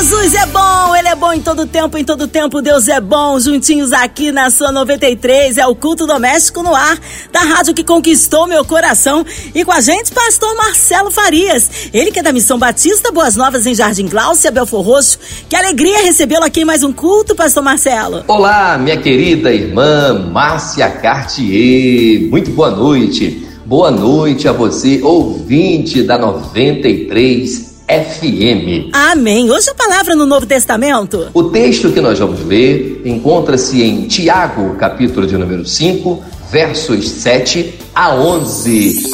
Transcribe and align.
Jesus 0.00 0.34
é 0.34 0.46
bom, 0.46 0.96
Ele 0.96 1.08
é 1.08 1.14
bom 1.14 1.30
em 1.30 1.42
todo 1.42 1.66
tempo, 1.66 1.98
em 1.98 2.02
todo 2.02 2.26
tempo 2.26 2.62
Deus 2.62 2.88
é 2.88 2.98
bom. 3.02 3.38
Juntinhos 3.38 3.92
aqui 3.92 4.32
na 4.32 4.48
sua 4.48 4.72
93, 4.72 5.58
é 5.58 5.66
o 5.66 5.74
culto 5.74 6.06
doméstico 6.06 6.62
no 6.62 6.74
ar, 6.74 6.98
da 7.30 7.40
rádio 7.40 7.74
que 7.74 7.84
conquistou 7.84 8.46
meu 8.46 8.64
coração. 8.64 9.26
E 9.54 9.62
com 9.62 9.70
a 9.70 9.80
gente, 9.82 10.10
pastor 10.10 10.56
Marcelo 10.56 11.10
Farias. 11.10 11.90
Ele 11.92 12.10
que 12.10 12.18
é 12.18 12.22
da 12.22 12.32
Missão 12.32 12.58
Batista 12.58 13.12
Boas 13.12 13.36
Novas 13.36 13.66
em 13.66 13.74
Jardim 13.74 14.08
Gláucia, 14.08 14.50
Belfor 14.50 14.80
Roxo. 14.80 15.18
Que 15.50 15.54
alegria 15.54 16.00
recebê-lo 16.02 16.44
aqui 16.44 16.62
em 16.62 16.64
mais 16.64 16.82
um 16.82 16.94
culto, 16.94 17.34
pastor 17.34 17.62
Marcelo. 17.62 18.24
Olá, 18.26 18.78
minha 18.78 18.96
querida 18.96 19.52
irmã 19.52 20.14
Márcia 20.32 20.88
Cartier. 20.88 22.22
Muito 22.30 22.50
boa 22.52 22.70
noite. 22.70 23.46
Boa 23.66 23.90
noite 23.90 24.48
a 24.48 24.52
você, 24.52 25.02
ouvinte 25.02 26.02
da 26.02 26.16
93 26.16 27.69
FM. 27.90 28.90
Amém. 28.92 29.50
Hoje 29.50 29.68
a 29.68 29.74
palavra 29.74 30.14
no 30.14 30.24
Novo 30.24 30.46
Testamento. 30.46 31.26
O 31.34 31.44
texto 31.44 31.90
que 31.90 32.00
nós 32.00 32.20
vamos 32.20 32.46
ler 32.46 33.02
encontra-se 33.04 33.82
em 33.82 34.02
Tiago, 34.06 34.76
capítulo 34.76 35.26
de 35.26 35.36
número 35.36 35.66
5, 35.66 36.22
versos 36.52 37.08
7 37.08 37.74
a 37.92 38.14
11. 38.14 39.12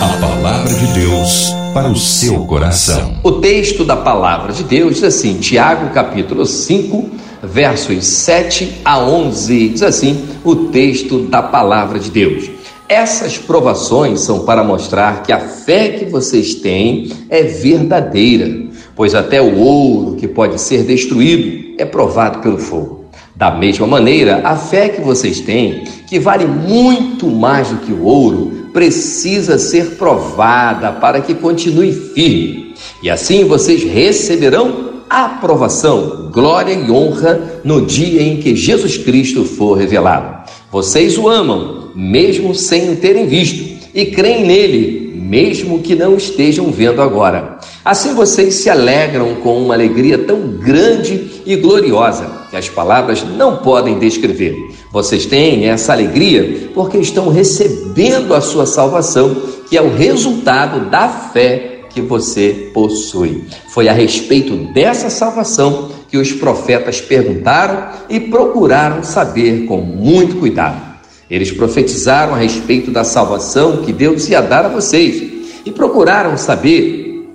A 0.00 0.16
palavra 0.18 0.72
de 0.72 0.86
Deus 0.94 1.52
para 1.74 1.90
o 1.90 1.96
seu 1.96 2.46
coração. 2.46 3.18
O 3.22 3.32
texto 3.32 3.84
da 3.84 3.96
palavra 3.96 4.54
de 4.54 4.64
Deus 4.64 4.94
diz 4.94 5.04
assim, 5.04 5.34
Tiago, 5.34 5.92
capítulo 5.92 6.46
5, 6.46 7.10
versos 7.42 8.06
7 8.06 8.80
a 8.82 9.00
11. 9.00 9.68
Diz 9.68 9.82
assim 9.82 10.24
o 10.42 10.56
texto 10.70 11.24
da 11.24 11.42
palavra 11.42 11.98
de 11.98 12.10
Deus. 12.10 12.53
Essas 12.88 13.38
provações 13.38 14.20
são 14.20 14.40
para 14.40 14.62
mostrar 14.62 15.22
que 15.22 15.32
a 15.32 15.40
fé 15.40 15.88
que 15.88 16.04
vocês 16.04 16.56
têm 16.56 17.10
é 17.30 17.42
verdadeira, 17.42 18.68
pois 18.94 19.14
até 19.14 19.40
o 19.40 19.58
ouro 19.58 20.16
que 20.16 20.28
pode 20.28 20.60
ser 20.60 20.82
destruído 20.82 21.74
é 21.78 21.84
provado 21.86 22.40
pelo 22.40 22.58
fogo. 22.58 23.04
Da 23.34 23.50
mesma 23.50 23.86
maneira, 23.86 24.42
a 24.44 24.54
fé 24.54 24.90
que 24.90 25.00
vocês 25.00 25.40
têm, 25.40 25.84
que 26.06 26.18
vale 26.18 26.46
muito 26.46 27.26
mais 27.26 27.68
do 27.68 27.78
que 27.78 27.92
o 27.92 28.04
ouro, 28.04 28.68
precisa 28.72 29.58
ser 29.58 29.92
provada 29.96 30.92
para 30.92 31.20
que 31.20 31.34
continue 31.34 31.92
firme. 31.92 32.74
E 33.02 33.08
assim 33.08 33.44
vocês 33.44 33.82
receberão 33.82 34.94
aprovação, 35.08 36.28
glória 36.30 36.72
e 36.72 36.90
honra 36.90 37.60
no 37.64 37.86
dia 37.86 38.22
em 38.22 38.36
que 38.38 38.54
Jesus 38.54 38.98
Cristo 38.98 39.44
for 39.44 39.78
revelado. 39.78 40.50
Vocês 40.70 41.16
o 41.16 41.28
amam, 41.28 41.83
mesmo 41.94 42.54
sem 42.54 42.92
o 42.92 42.96
terem 42.96 43.26
visto, 43.26 43.74
e 43.94 44.06
creem 44.06 44.44
nele, 44.44 45.12
mesmo 45.14 45.78
que 45.78 45.94
não 45.94 46.16
estejam 46.16 46.70
vendo 46.70 47.00
agora. 47.00 47.58
Assim 47.84 48.14
vocês 48.14 48.54
se 48.54 48.68
alegram 48.68 49.36
com 49.36 49.58
uma 49.58 49.74
alegria 49.74 50.18
tão 50.18 50.48
grande 50.58 51.42
e 51.46 51.56
gloriosa 51.56 52.44
que 52.50 52.56
as 52.56 52.68
palavras 52.68 53.24
não 53.24 53.58
podem 53.58 53.98
descrever. 53.98 54.56
Vocês 54.92 55.26
têm 55.26 55.66
essa 55.66 55.92
alegria 55.92 56.70
porque 56.74 56.98
estão 56.98 57.28
recebendo 57.28 58.34
a 58.34 58.40
sua 58.40 58.66
salvação, 58.66 59.34
que 59.68 59.76
é 59.76 59.82
o 59.82 59.94
resultado 59.94 60.90
da 60.90 61.08
fé 61.08 61.80
que 61.90 62.00
você 62.00 62.70
possui. 62.74 63.44
Foi 63.68 63.88
a 63.88 63.92
respeito 63.92 64.56
dessa 64.72 65.08
salvação 65.08 65.90
que 66.08 66.18
os 66.18 66.32
profetas 66.32 67.00
perguntaram 67.00 67.88
e 68.08 68.18
procuraram 68.18 69.02
saber 69.04 69.66
com 69.66 69.78
muito 69.78 70.36
cuidado. 70.36 70.93
Eles 71.30 71.50
profetizaram 71.50 72.34
a 72.34 72.38
respeito 72.38 72.90
da 72.90 73.04
salvação 73.04 73.78
que 73.78 73.92
Deus 73.92 74.28
ia 74.28 74.40
dar 74.40 74.66
a 74.66 74.68
vocês 74.68 75.22
e 75.64 75.70
procuraram 75.70 76.36
saber 76.36 77.28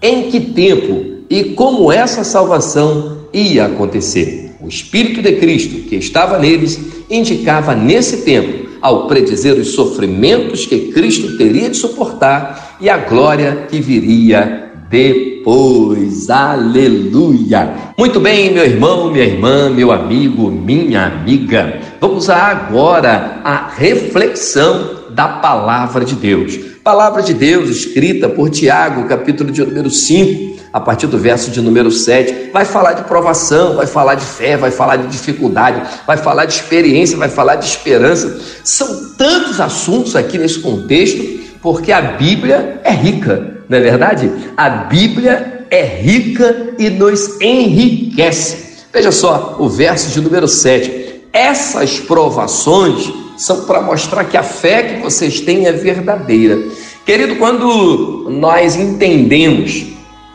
em 0.00 0.30
que 0.30 0.40
tempo 0.40 1.24
e 1.28 1.44
como 1.54 1.92
essa 1.92 2.24
salvação 2.24 3.26
ia 3.32 3.66
acontecer. 3.66 4.54
O 4.60 4.68
Espírito 4.68 5.20
de 5.20 5.32
Cristo 5.36 5.88
que 5.88 5.96
estava 5.96 6.38
neles 6.38 6.80
indicava 7.10 7.74
nesse 7.74 8.18
tempo, 8.18 8.66
ao 8.80 9.06
predizer 9.06 9.54
os 9.58 9.68
sofrimentos 9.68 10.66
que 10.66 10.92
Cristo 10.92 11.36
teria 11.36 11.70
de 11.70 11.76
suportar 11.76 12.76
e 12.80 12.88
a 12.88 12.96
glória 12.96 13.66
que 13.68 13.80
viria 13.80 14.70
depois. 14.88 16.30
Aleluia! 16.30 17.74
Muito 17.98 18.20
bem, 18.20 18.52
meu 18.52 18.64
irmão, 18.64 19.10
minha 19.10 19.24
irmã, 19.24 19.70
meu 19.70 19.90
amigo, 19.90 20.50
minha 20.50 21.06
amiga. 21.06 21.80
Vamos 22.06 22.30
agora 22.30 23.40
à 23.42 23.68
reflexão 23.68 25.06
da 25.10 25.26
palavra 25.26 26.04
de 26.04 26.14
Deus. 26.14 26.56
Palavra 26.84 27.20
de 27.20 27.34
Deus 27.34 27.68
escrita 27.68 28.28
por 28.28 28.48
Tiago, 28.48 29.08
capítulo 29.08 29.50
de 29.50 29.60
número 29.64 29.90
5, 29.90 30.62
a 30.72 30.78
partir 30.78 31.08
do 31.08 31.18
verso 31.18 31.50
de 31.50 31.60
número 31.60 31.90
7, 31.90 32.50
vai 32.52 32.64
falar 32.64 32.92
de 32.92 33.02
provação, 33.02 33.74
vai 33.74 33.88
falar 33.88 34.14
de 34.14 34.24
fé, 34.24 34.56
vai 34.56 34.70
falar 34.70 34.94
de 34.98 35.08
dificuldade, 35.08 35.82
vai 36.06 36.16
falar 36.16 36.44
de 36.44 36.52
experiência, 36.52 37.16
vai 37.18 37.28
falar 37.28 37.56
de 37.56 37.66
esperança. 37.66 38.40
São 38.62 39.10
tantos 39.18 39.60
assuntos 39.60 40.14
aqui 40.14 40.38
nesse 40.38 40.60
contexto, 40.60 41.20
porque 41.60 41.90
a 41.90 42.00
Bíblia 42.00 42.82
é 42.84 42.92
rica 42.92 43.56
não 43.68 43.78
é 43.78 43.80
verdade? 43.80 44.30
A 44.56 44.70
Bíblia 44.70 45.66
é 45.70 45.82
rica 45.82 46.68
e 46.78 46.88
nos 46.88 47.40
enriquece. 47.40 48.64
Veja 48.92 49.10
só 49.10 49.56
o 49.58 49.68
verso 49.68 50.08
de 50.12 50.20
número 50.20 50.46
7. 50.46 51.05
Essas 51.36 52.00
provações 52.00 53.12
são 53.36 53.66
para 53.66 53.82
mostrar 53.82 54.24
que 54.24 54.38
a 54.38 54.42
fé 54.42 54.82
que 54.82 55.02
vocês 55.02 55.38
têm 55.38 55.66
é 55.66 55.72
verdadeira. 55.72 56.58
Querido, 57.04 57.36
quando 57.36 58.30
nós 58.30 58.74
entendemos 58.74 59.84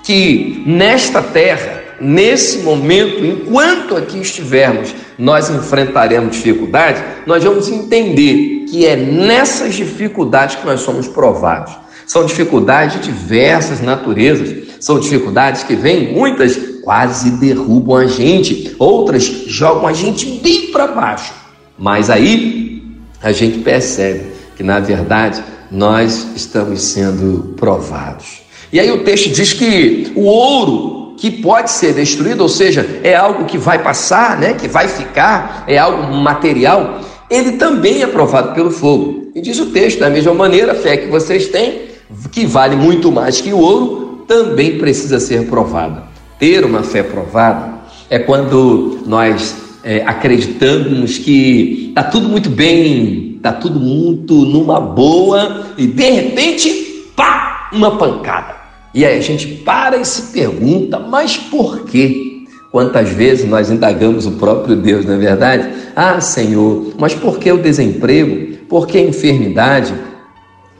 que 0.03 0.61
nesta 0.63 1.19
terra, 1.19 1.81
nesse 1.99 2.59
momento, 2.59 3.25
enquanto 3.25 3.97
aqui 3.97 4.19
estivermos, 4.19 4.93
nós 5.17 5.49
enfrentaremos 5.49 6.35
dificuldades, 6.35 7.01
nós 7.25 7.43
vamos 7.43 7.67
entender 7.67 8.65
que 8.69 8.85
é 8.85 8.95
nessas 8.95 9.73
dificuldades 9.73 10.57
que 10.57 10.65
nós 10.67 10.81
somos 10.81 11.07
provados. 11.07 11.75
São 12.05 12.27
dificuldades 12.27 13.01
de 13.01 13.11
diversas 13.11 13.81
naturezas, 13.81 14.55
são 14.79 14.99
dificuldades 14.99 15.63
que 15.63 15.75
vêm, 15.75 16.13
muitas 16.13 16.70
quase 16.83 17.31
derrubam 17.31 17.97
a 17.97 18.07
gente, 18.07 18.75
outras 18.77 19.23
jogam 19.23 19.87
a 19.87 19.93
gente 19.93 20.25
bem 20.41 20.71
para 20.71 20.87
baixo. 20.87 21.33
Mas 21.77 22.09
aí 22.09 22.83
a 23.21 23.31
gente 23.31 23.59
percebe 23.59 24.31
que 24.55 24.63
na 24.63 24.79
verdade 24.79 25.43
nós 25.71 26.27
estamos 26.35 26.81
sendo 26.81 27.53
provados. 27.55 28.41
E 28.71 28.79
aí 28.79 28.91
o 28.91 29.03
texto 29.03 29.29
diz 29.29 29.53
que 29.53 30.11
o 30.15 30.23
ouro 30.23 31.15
que 31.17 31.29
pode 31.29 31.69
ser 31.69 31.93
destruído, 31.93 32.41
ou 32.41 32.49
seja, 32.49 32.99
é 33.03 33.15
algo 33.15 33.45
que 33.45 33.57
vai 33.57 33.83
passar, 33.83 34.39
né, 34.39 34.53
que 34.53 34.67
vai 34.67 34.87
ficar, 34.87 35.65
é 35.67 35.77
algo 35.77 36.15
material, 36.15 36.99
ele 37.29 37.53
também 37.53 38.01
é 38.01 38.07
provado 38.07 38.53
pelo 38.55 38.71
fogo. 38.71 39.31
E 39.35 39.41
diz 39.41 39.59
o 39.59 39.67
texto, 39.67 39.99
da 39.99 40.09
mesma 40.09 40.33
maneira, 40.33 40.71
a 40.71 40.75
fé 40.75 40.97
que 40.97 41.07
vocês 41.07 41.47
têm 41.47 41.91
que 42.31 42.45
vale 42.45 42.75
muito 42.75 43.11
mais 43.11 43.39
que 43.39 43.53
o 43.53 43.57
ouro, 43.57 44.23
também 44.27 44.77
precisa 44.77 45.19
ser 45.19 45.47
provada. 45.47 46.03
Ter 46.41 46.65
uma 46.65 46.81
fé 46.81 47.03
provada 47.03 47.71
é 48.09 48.17
quando 48.17 49.01
nós 49.05 49.55
é, 49.83 50.01
acreditamos 50.03 51.19
que 51.19 51.89
está 51.89 52.01
tudo 52.01 52.27
muito 52.27 52.49
bem, 52.49 53.35
está 53.35 53.53
tudo 53.53 53.79
muito 53.79 54.33
numa 54.33 54.79
boa 54.79 55.67
e 55.77 55.85
de 55.85 56.09
repente, 56.09 57.11
pá, 57.15 57.69
uma 57.71 57.95
pancada. 57.95 58.55
E 58.91 59.05
aí 59.05 59.19
a 59.19 59.21
gente 59.21 59.45
para 59.63 59.97
e 59.97 60.03
se 60.03 60.33
pergunta, 60.33 60.97
mas 60.97 61.37
por 61.37 61.85
quê? 61.85 62.43
Quantas 62.71 63.09
vezes 63.09 63.47
nós 63.47 63.69
indagamos 63.69 64.25
o 64.25 64.31
próprio 64.31 64.75
Deus, 64.75 65.05
não 65.05 65.13
é 65.13 65.17
verdade? 65.19 65.69
Ah, 65.95 66.19
Senhor, 66.19 66.95
mas 66.97 67.13
por 67.13 67.37
que 67.37 67.51
o 67.51 67.61
desemprego? 67.61 68.57
Por 68.67 68.87
que 68.87 68.97
a 68.97 69.01
enfermidade? 69.03 69.93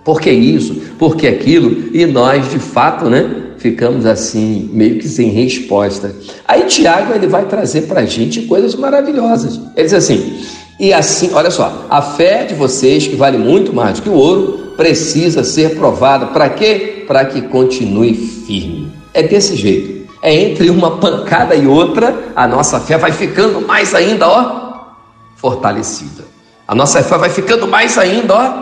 Por 0.03 0.19
que 0.19 0.31
isso? 0.31 0.73
Por 0.97 1.15
que 1.15 1.27
aquilo? 1.27 1.95
E 1.95 2.03
nós, 2.07 2.49
de 2.49 2.57
fato, 2.57 3.11
né, 3.11 3.40
ficamos 3.61 4.05
assim, 4.05 4.69
meio 4.73 4.97
que 4.97 5.07
sem 5.07 5.29
resposta. 5.29 6.15
Aí 6.47 6.63
Tiago 6.63 7.13
ele 7.13 7.27
vai 7.27 7.45
trazer 7.45 7.83
para 7.83 8.01
a 8.01 8.05
gente 8.05 8.41
coisas 8.43 8.75
maravilhosas. 8.75 9.59
Ele 9.75 9.83
diz 9.83 9.93
assim: 9.93 10.43
e 10.79 10.91
assim, 10.91 11.31
olha 11.33 11.51
só, 11.51 11.85
a 11.89 12.01
fé 12.01 12.43
de 12.43 12.55
vocês, 12.55 13.05
que 13.05 13.15
vale 13.15 13.37
muito 13.37 13.71
mais 13.71 13.99
do 13.99 14.01
que 14.01 14.09
o 14.09 14.13
ouro, 14.13 14.73
precisa 14.75 15.43
ser 15.43 15.75
provada. 15.75 16.25
Para 16.27 16.49
quê? 16.49 17.05
Para 17.07 17.23
que 17.25 17.43
continue 17.43 18.15
firme. 18.15 18.91
É 19.13 19.21
desse 19.21 19.55
jeito. 19.55 20.09
É 20.23 20.33
entre 20.33 20.71
uma 20.71 20.97
pancada 20.97 21.53
e 21.55 21.67
outra, 21.67 22.31
a 22.35 22.47
nossa 22.47 22.79
fé 22.79 22.97
vai 22.97 23.11
ficando 23.11 23.61
mais 23.61 23.93
ainda, 23.93 24.27
ó, 24.27 24.93
fortalecida. 25.35 26.23
A 26.67 26.73
nossa 26.73 27.03
fé 27.03 27.17
vai 27.17 27.29
ficando 27.29 27.67
mais 27.67 27.97
ainda, 27.97 28.35
ó, 28.35 28.53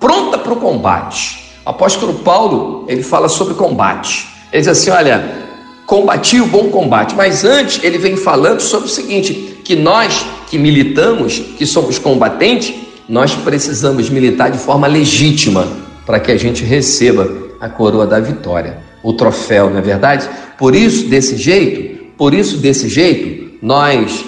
pronta 0.00 0.38
para 0.38 0.52
o 0.54 0.56
combate. 0.56 1.52
O 1.66 1.70
apóstolo 1.70 2.14
Paulo, 2.20 2.86
ele 2.88 3.02
fala 3.02 3.28
sobre 3.28 3.52
combate. 3.52 4.26
Ele 4.52 4.60
diz 4.60 4.68
assim: 4.68 4.90
olha, 4.90 5.48
combati 5.86 6.40
o 6.40 6.46
bom 6.46 6.68
combate. 6.70 7.14
Mas 7.14 7.44
antes, 7.44 7.82
ele 7.82 7.98
vem 7.98 8.16
falando 8.16 8.60
sobre 8.60 8.88
o 8.88 8.90
seguinte: 8.90 9.58
que 9.64 9.74
nós 9.76 10.24
que 10.48 10.58
militamos, 10.58 11.38
que 11.56 11.66
somos 11.66 11.98
combatentes, 11.98 12.74
nós 13.08 13.34
precisamos 13.34 14.10
militar 14.10 14.50
de 14.50 14.58
forma 14.58 14.86
legítima 14.86 15.66
para 16.06 16.20
que 16.20 16.32
a 16.32 16.36
gente 16.36 16.64
receba 16.64 17.30
a 17.60 17.68
coroa 17.68 18.06
da 18.06 18.20
vitória, 18.20 18.78
o 19.02 19.12
troféu, 19.12 19.68
não 19.68 19.78
é 19.78 19.82
verdade? 19.82 20.28
Por 20.56 20.74
isso, 20.74 21.06
desse 21.06 21.36
jeito, 21.36 22.06
por 22.16 22.32
isso, 22.32 22.58
desse 22.58 22.88
jeito, 22.88 23.58
nós 23.60 24.24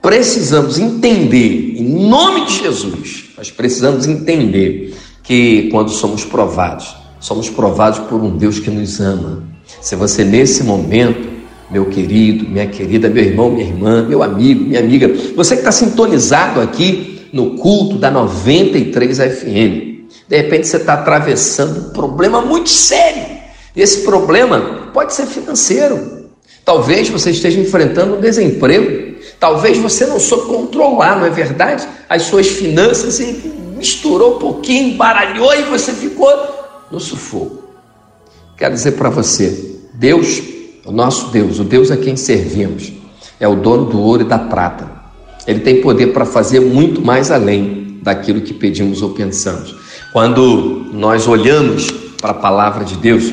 precisamos 0.00 0.78
entender, 0.78 1.76
em 1.76 2.06
nome 2.06 2.46
de 2.46 2.58
Jesus, 2.58 3.30
nós 3.36 3.50
precisamos 3.50 4.06
entender 4.06 4.94
que 5.22 5.68
quando 5.70 5.90
somos 5.90 6.24
provados, 6.24 6.94
somos 7.18 7.48
provados 7.48 7.98
por 8.00 8.22
um 8.22 8.36
Deus 8.36 8.58
que 8.58 8.70
nos 8.70 9.00
ama. 9.00 9.53
Se 9.84 9.94
você 9.96 10.24
nesse 10.24 10.64
momento, 10.64 11.28
meu 11.70 11.84
querido, 11.84 12.48
minha 12.48 12.66
querida, 12.66 13.10
meu 13.10 13.22
irmão, 13.22 13.50
minha 13.50 13.66
irmã, 13.66 14.02
meu 14.02 14.22
amigo, 14.22 14.64
minha 14.64 14.80
amiga, 14.80 15.12
você 15.36 15.56
que 15.56 15.60
está 15.60 15.70
sintonizado 15.70 16.58
aqui 16.62 17.28
no 17.34 17.58
culto 17.58 17.98
da 17.98 18.10
93 18.10 19.18
FM, 19.18 20.08
de 20.26 20.36
repente 20.38 20.68
você 20.68 20.78
está 20.78 20.94
atravessando 20.94 21.88
um 21.88 21.90
problema 21.90 22.40
muito 22.40 22.70
sério. 22.70 23.26
Esse 23.76 24.04
problema 24.04 24.88
pode 24.94 25.12
ser 25.12 25.26
financeiro. 25.26 26.30
Talvez 26.64 27.10
você 27.10 27.30
esteja 27.30 27.60
enfrentando 27.60 28.16
um 28.16 28.20
desemprego. 28.22 29.18
Talvez 29.38 29.76
você 29.76 30.06
não 30.06 30.18
soube 30.18 30.46
controlar, 30.46 31.18
não 31.18 31.26
é 31.26 31.30
verdade? 31.30 31.86
As 32.08 32.22
suas 32.22 32.46
finanças 32.48 33.20
e 33.20 33.52
misturou 33.76 34.36
um 34.36 34.38
pouquinho, 34.38 34.94
embaralhou 34.94 35.52
e 35.54 35.64
você 35.64 35.92
ficou 35.92 36.32
no 36.90 36.98
sufoco. 36.98 37.64
Quero 38.56 38.72
dizer 38.72 38.92
para 38.92 39.10
você, 39.10 39.73
Deus, 39.94 40.42
o 40.84 40.90
nosso 40.90 41.30
Deus, 41.30 41.60
o 41.60 41.64
Deus 41.64 41.90
a 41.90 41.96
quem 41.96 42.16
servimos, 42.16 42.92
é 43.38 43.46
o 43.46 43.54
dono 43.54 43.86
do 43.86 44.00
ouro 44.00 44.22
e 44.22 44.28
da 44.28 44.38
prata. 44.38 44.90
Ele 45.46 45.60
tem 45.60 45.80
poder 45.80 46.08
para 46.08 46.24
fazer 46.24 46.58
muito 46.60 47.00
mais 47.00 47.30
além 47.30 47.98
daquilo 48.02 48.40
que 48.40 48.52
pedimos 48.52 49.02
ou 49.02 49.10
pensamos. 49.10 49.74
Quando 50.12 50.86
nós 50.92 51.28
olhamos 51.28 51.90
para 52.20 52.32
a 52.32 52.34
palavra 52.34 52.84
de 52.84 52.96
Deus, 52.96 53.32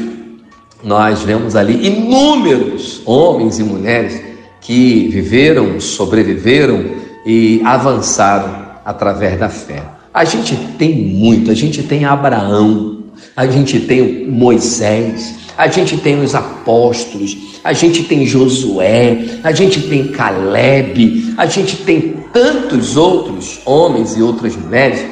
nós 0.84 1.24
vemos 1.24 1.56
ali 1.56 1.88
inúmeros 1.88 3.02
homens 3.06 3.58
e 3.58 3.63
mulheres 3.63 4.22
que 4.62 5.08
viveram, 5.10 5.80
sobreviveram 5.80 6.86
e 7.25 7.60
avançaram 7.66 8.66
através 8.86 9.40
da 9.40 9.50
fé. 9.50 9.84
A 10.13 10.24
gente 10.25 10.56
tem 10.78 10.96
muito, 10.96 11.50
a 11.50 11.56
gente 11.56 11.81
tem 11.84 12.06
Abraão, 12.06 13.04
a 13.36 13.48
gente 13.48 13.80
tem 13.80 14.28
Moisés, 14.28 15.36
a 15.62 15.68
gente 15.68 15.96
tem 15.96 16.19
os 16.19 16.34
apóstolos, 16.34 17.38
a 17.63 17.72
gente 17.72 18.04
tem 18.06 18.25
Josué, 18.25 19.42
a 19.44 19.52
gente 19.52 19.80
tem 19.84 20.08
Caleb, 20.08 21.36
a 21.38 21.46
gente 21.46 21.78
tem 21.78 22.25
tantos 22.34 22.98
outros 22.98 23.60
homens 23.63 24.18
e 24.18 24.24
outras 24.24 24.56
mulheres 24.56 25.06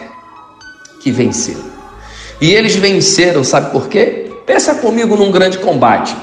que 1.03 1.11
venceram. 1.11 1.69
E 2.41 2.51
eles 2.51 2.75
venceram, 2.75 3.43
sabe 3.43 3.71
por 3.71 3.89
quê? 3.89 4.31
Pensa 4.47 4.73
comigo 4.73 5.15
num 5.15 5.31
grande 5.31 5.59
combate. 5.59 6.15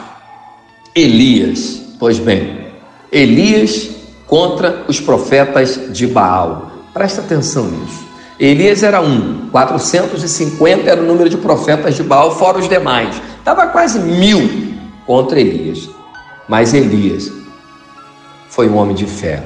Elias, 0.92 1.80
pois 1.96 2.18
bem, 2.18 2.66
Elias 3.12 3.90
contra 4.26 4.86
os 4.88 4.98
profetas 4.98 5.92
de 5.92 6.04
Baal. 6.08 6.72
Presta 6.92 7.20
atenção 7.20 7.68
nisso. 7.68 8.04
Elias 8.40 8.82
era 8.82 9.00
um, 9.00 9.48
450 9.52 10.90
era 10.90 11.00
o 11.00 11.06
número 11.06 11.30
de 11.30 11.36
profetas 11.36 11.94
de 11.94 12.02
Baal, 12.02 12.36
fora 12.36 12.58
os 12.58 12.68
demais. 12.68 13.14
Estava 13.46 13.68
quase 13.68 14.00
mil 14.00 14.74
contra 15.06 15.38
Elias. 15.38 15.88
Mas 16.48 16.74
Elias 16.74 17.30
foi 18.48 18.68
um 18.68 18.76
homem 18.76 18.96
de 18.96 19.06
fé. 19.06 19.40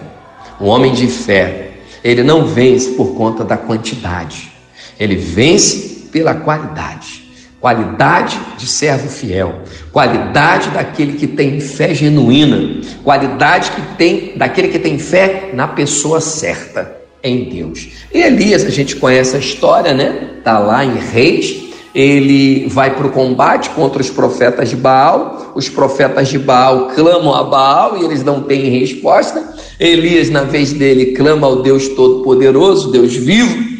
Um 0.58 0.69
homem 0.69 0.94
de 0.94 1.06
fé. 1.06 1.73
Ele 2.02 2.23
não 2.23 2.47
vence 2.47 2.93
por 2.93 3.14
conta 3.14 3.44
da 3.44 3.58
quantidade, 3.58 4.52
ele 4.99 5.17
vence 5.17 6.08
pela 6.11 6.32
qualidade. 6.32 7.29
Qualidade 7.61 8.41
de 8.56 8.67
servo 8.67 9.06
fiel, 9.06 9.61
qualidade 9.93 10.70
daquele 10.70 11.19
que 11.19 11.26
tem 11.26 11.61
fé 11.61 11.93
genuína, 11.93 12.81
qualidade 13.05 13.70
que 13.70 13.82
tem 13.99 14.32
daquele 14.35 14.69
que 14.69 14.79
tem 14.79 14.99
fé 14.99 15.50
na 15.53 15.69
pessoa 15.69 16.23
certa 16.23 16.96
em 17.23 17.50
Deus. 17.50 17.87
E 18.14 18.23
Elias, 18.23 18.64
a 18.64 18.70
gente 18.70 18.96
conhece 18.96 19.37
a 19.37 19.38
história, 19.38 19.93
né? 19.93 20.37
Tá 20.43 20.58
lá 20.58 20.82
em 20.87 20.96
Reis. 20.96 21.59
Ele 21.94 22.69
vai 22.69 22.94
para 22.94 23.06
o 23.06 23.10
combate 23.10 23.70
contra 23.70 24.00
os 24.00 24.10
profetas 24.10 24.69
de 24.69 24.76
Baal. 24.76 25.52
Os 25.54 25.69
profetas 25.69 26.28
de 26.28 26.38
Baal 26.38 26.88
clamam 26.94 27.34
a 27.34 27.42
Baal 27.42 27.98
e 27.98 28.04
eles 28.04 28.22
não 28.22 28.42
têm 28.42 28.78
resposta. 28.78 29.54
Elias, 29.78 30.31
na 30.31 30.42
vez 30.42 30.72
dele, 30.72 31.06
clama 31.12 31.46
ao 31.46 31.62
Deus 31.62 31.88
Todo-Poderoso, 31.88 32.92
Deus 32.92 33.14
vivo, 33.14 33.70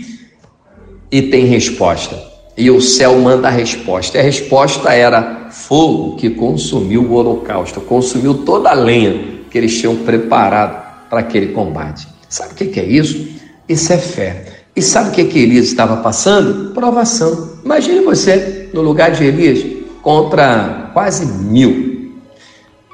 e 1.10 1.22
tem 1.22 1.44
resposta. 1.44 2.18
E 2.56 2.70
o 2.70 2.80
céu 2.80 3.18
manda 3.18 3.48
a 3.48 3.50
resposta. 3.50 4.16
E 4.16 4.20
a 4.20 4.24
resposta 4.24 4.92
era 4.92 5.48
fogo 5.50 6.16
que 6.16 6.30
consumiu 6.30 7.02
o 7.02 7.12
holocausto, 7.14 7.80
consumiu 7.80 8.44
toda 8.44 8.70
a 8.70 8.74
lenha 8.74 9.40
que 9.50 9.58
eles 9.58 9.78
tinham 9.78 9.96
preparado 9.96 11.08
para 11.08 11.20
aquele 11.20 11.48
combate. 11.48 12.06
Sabe 12.28 12.52
o 12.52 12.56
que 12.56 12.78
é 12.78 12.84
isso? 12.84 13.28
Isso 13.68 13.92
é 13.92 13.98
fé. 13.98 14.50
E 14.75 14.82
sabe 14.82 15.11
o 15.11 15.12
que, 15.12 15.25
que 15.25 15.38
Elias 15.38 15.67
estava 15.67 15.96
passando? 15.99 16.72
Provação. 16.72 17.50
Imagine 17.64 18.00
você 18.00 18.69
no 18.72 18.81
lugar 18.81 19.11
de 19.11 19.25
Elias 19.25 19.64
contra 20.02 20.90
quase 20.93 21.26
mil. 21.26 22.14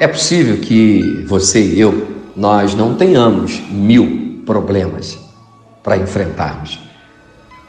É 0.00 0.06
possível 0.06 0.58
que 0.58 1.24
você 1.26 1.60
e 1.60 1.80
eu, 1.80 2.06
nós 2.34 2.74
não 2.74 2.94
tenhamos 2.94 3.60
mil 3.70 4.42
problemas 4.44 5.18
para 5.82 5.96
enfrentarmos. 5.96 6.78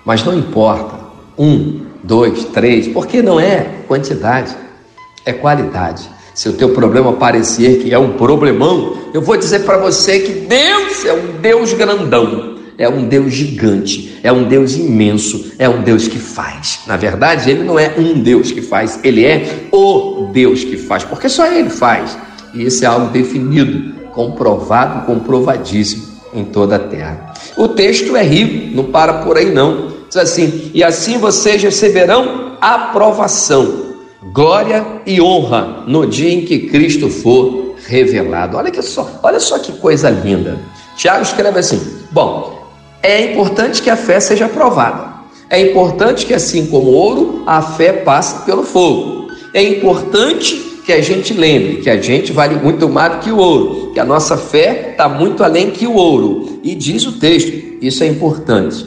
Mas 0.05 0.23
não 0.23 0.37
importa, 0.37 0.95
um, 1.37 1.81
dois, 2.03 2.45
três, 2.45 2.87
porque 2.87 3.21
não 3.21 3.39
é 3.39 3.83
quantidade, 3.87 4.55
é 5.25 5.33
qualidade 5.33 6.17
se 6.37 6.47
o 6.47 6.53
teu 6.53 6.69
problema 6.69 7.13
parecer 7.13 7.79
que 7.79 7.91
é 7.91 7.97
um 7.97 8.13
problemão, 8.13 8.95
eu 9.11 9.19
vou 9.19 9.35
dizer 9.35 9.61
para 9.61 9.79
você 9.79 10.19
que 10.19 10.33
Deus 10.33 11.03
é 11.03 11.11
um 11.11 11.41
Deus 11.41 11.73
grandão, 11.73 12.56
é 12.77 12.87
um 12.87 13.07
Deus 13.07 13.33
gigante, 13.33 14.19
é 14.21 14.31
um 14.31 14.47
Deus 14.47 14.75
imenso, 14.75 15.53
é 15.57 15.67
um 15.67 15.81
Deus 15.81 16.07
que 16.07 16.19
faz. 16.19 16.81
Na 16.85 16.97
verdade, 16.97 17.49
ele 17.49 17.63
não 17.63 17.79
é 17.79 17.93
um 17.97 18.19
Deus 18.19 18.51
que 18.51 18.61
faz, 18.61 18.99
ele 19.03 19.25
é 19.25 19.67
o 19.71 20.29
Deus 20.31 20.63
que 20.63 20.77
faz, 20.77 21.03
porque 21.03 21.27
só 21.27 21.45
ele 21.51 21.69
faz. 21.69 22.17
E 22.53 22.63
esse 22.63 22.85
é 22.85 22.87
algo 22.87 23.11
definido, 23.11 23.93
comprovado, 24.11 25.05
comprovadíssimo 25.05 26.05
em 26.33 26.43
toda 26.43 26.75
a 26.75 26.79
terra. 26.79 27.33
O 27.57 27.67
texto 27.67 28.15
é 28.15 28.23
rico, 28.23 28.75
não 28.75 28.85
para 28.85 29.23
por 29.23 29.37
aí 29.37 29.51
não. 29.51 29.93
Diz 30.07 30.17
assim: 30.17 30.71
"E 30.73 30.83
assim 30.83 31.17
vocês 31.17 31.61
receberão 31.61 32.57
aprovação 32.61 33.87
glória 34.33 34.85
e 35.05 35.21
honra 35.21 35.83
no 35.87 36.05
dia 36.05 36.31
em 36.31 36.45
que 36.45 36.67
Cristo 36.67 37.09
for 37.09 37.75
revelado. 37.85 38.57
Olha 38.57 38.71
que 38.71 38.81
só, 38.81 39.19
olha 39.23 39.39
só 39.39 39.59
que 39.59 39.71
coisa 39.73 40.09
linda. 40.09 40.59
Tiago 40.95 41.23
escreve 41.23 41.59
assim: 41.59 41.79
Bom, 42.11 42.56
é 43.01 43.31
importante 43.31 43.81
que 43.81 43.89
a 43.89 43.95
fé 43.95 44.19
seja 44.19 44.49
provada. 44.49 45.17
É 45.49 45.61
importante 45.61 46.25
que 46.25 46.33
assim 46.33 46.65
como 46.65 46.89
o 46.89 46.93
ouro, 46.93 47.43
a 47.45 47.61
fé 47.61 47.93
passe 47.93 48.45
pelo 48.45 48.63
fogo. 48.63 49.31
É 49.53 49.63
importante 49.63 50.55
que 50.85 50.91
a 50.91 51.01
gente 51.01 51.33
lembre 51.33 51.77
que 51.77 51.89
a 51.89 52.01
gente 52.01 52.31
vale 52.31 52.55
muito 52.55 52.87
mais 52.89 53.13
do 53.13 53.19
que 53.19 53.31
o 53.31 53.37
ouro, 53.37 53.91
que 53.93 53.99
a 53.99 54.05
nossa 54.05 54.37
fé 54.37 54.91
está 54.91 55.07
muito 55.07 55.43
além 55.43 55.71
que 55.71 55.85
o 55.85 55.93
ouro. 55.93 56.59
E 56.63 56.75
diz 56.75 57.05
o 57.05 57.13
texto, 57.13 57.51
isso 57.81 58.03
é 58.03 58.07
importante 58.07 58.85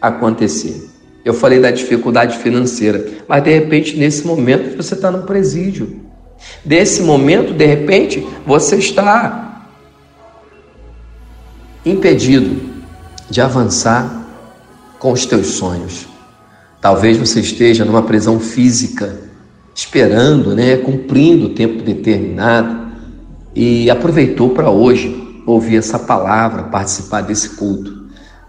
acontecer. 0.00 0.88
Eu 1.24 1.34
falei 1.34 1.60
da 1.60 1.70
dificuldade 1.70 2.38
financeira, 2.38 3.06
mas 3.28 3.44
de 3.44 3.50
repente 3.50 3.96
nesse 3.96 4.26
momento 4.26 4.76
você 4.76 4.94
está 4.94 5.10
no 5.10 5.22
presídio. 5.22 6.00
Desse 6.64 7.02
momento, 7.02 7.52
de 7.52 7.64
repente, 7.64 8.26
você 8.44 8.76
está 8.76 9.68
impedido 11.84 12.71
de 13.32 13.40
avançar 13.40 14.26
com 14.98 15.10
os 15.10 15.24
teus 15.24 15.52
sonhos. 15.52 16.06
Talvez 16.82 17.16
você 17.16 17.40
esteja 17.40 17.82
numa 17.82 18.02
prisão 18.02 18.38
física, 18.38 19.18
esperando, 19.74 20.54
né, 20.54 20.76
cumprindo 20.76 21.46
o 21.46 21.54
tempo 21.54 21.82
determinado 21.82 22.92
e 23.54 23.88
aproveitou 23.88 24.50
para 24.50 24.68
hoje 24.68 25.42
ouvir 25.46 25.78
essa 25.78 25.98
palavra, 25.98 26.64
participar 26.64 27.22
desse 27.22 27.56
culto. 27.56 28.02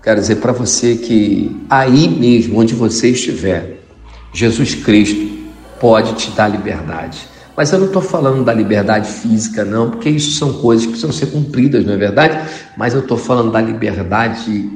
Quero 0.03 0.19
dizer 0.19 0.35
para 0.35 0.51
você 0.51 0.97
que 0.97 1.65
aí 1.69 2.09
mesmo, 2.09 2.59
onde 2.59 2.75
você 2.75 3.11
estiver, 3.11 3.85
Jesus 4.33 4.75
Cristo 4.75 5.31
pode 5.79 6.13
te 6.15 6.29
dar 6.31 6.49
liberdade. 6.49 7.25
Mas 7.55 7.71
eu 7.71 7.79
não 7.79 7.87
estou 7.87 8.01
falando 8.01 8.43
da 8.43 8.53
liberdade 8.53 9.09
física, 9.09 9.63
não, 9.63 9.91
porque 9.91 10.09
isso 10.09 10.31
são 10.37 10.53
coisas 10.53 10.85
que 10.85 10.91
precisam 10.91 11.11
ser 11.11 11.27
cumpridas, 11.27 11.85
não 11.85 11.93
é 11.93 11.97
verdade? 11.97 12.49
Mas 12.75 12.93
eu 12.93 13.01
estou 13.01 13.17
falando 13.17 13.51
da 13.51 13.61
liberdade 13.61 14.69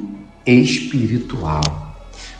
espiritual. 0.46 1.60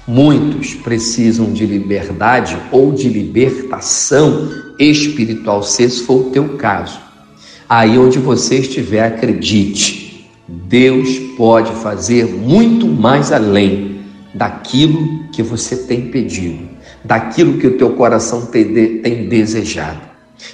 Muitos 0.07 0.75
precisam 0.75 1.53
de 1.53 1.67
liberdade 1.67 2.57
ou 2.71 2.93
de 2.93 3.09
libertação 3.09 4.49
espiritual, 4.79 5.63
se 5.63 5.83
esse 5.83 6.05
for 6.05 6.29
o 6.29 6.31
teu 6.31 6.57
caso. 6.57 6.99
Aí 7.69 7.99
onde 7.99 8.19
você 8.19 8.61
estiver, 8.61 9.05
acredite, 9.05 10.31
Deus 10.47 11.19
pode 11.37 11.73
fazer 11.83 12.25
muito 12.25 12.87
mais 12.87 13.33
além 13.33 14.01
daquilo 14.33 15.29
que 15.31 15.43
você 15.43 15.77
tem 15.77 16.09
pedido, 16.09 16.67
daquilo 17.05 17.59
que 17.59 17.67
o 17.67 17.77
teu 17.77 17.91
coração 17.91 18.47
tem 18.47 19.29
desejado. 19.29 20.08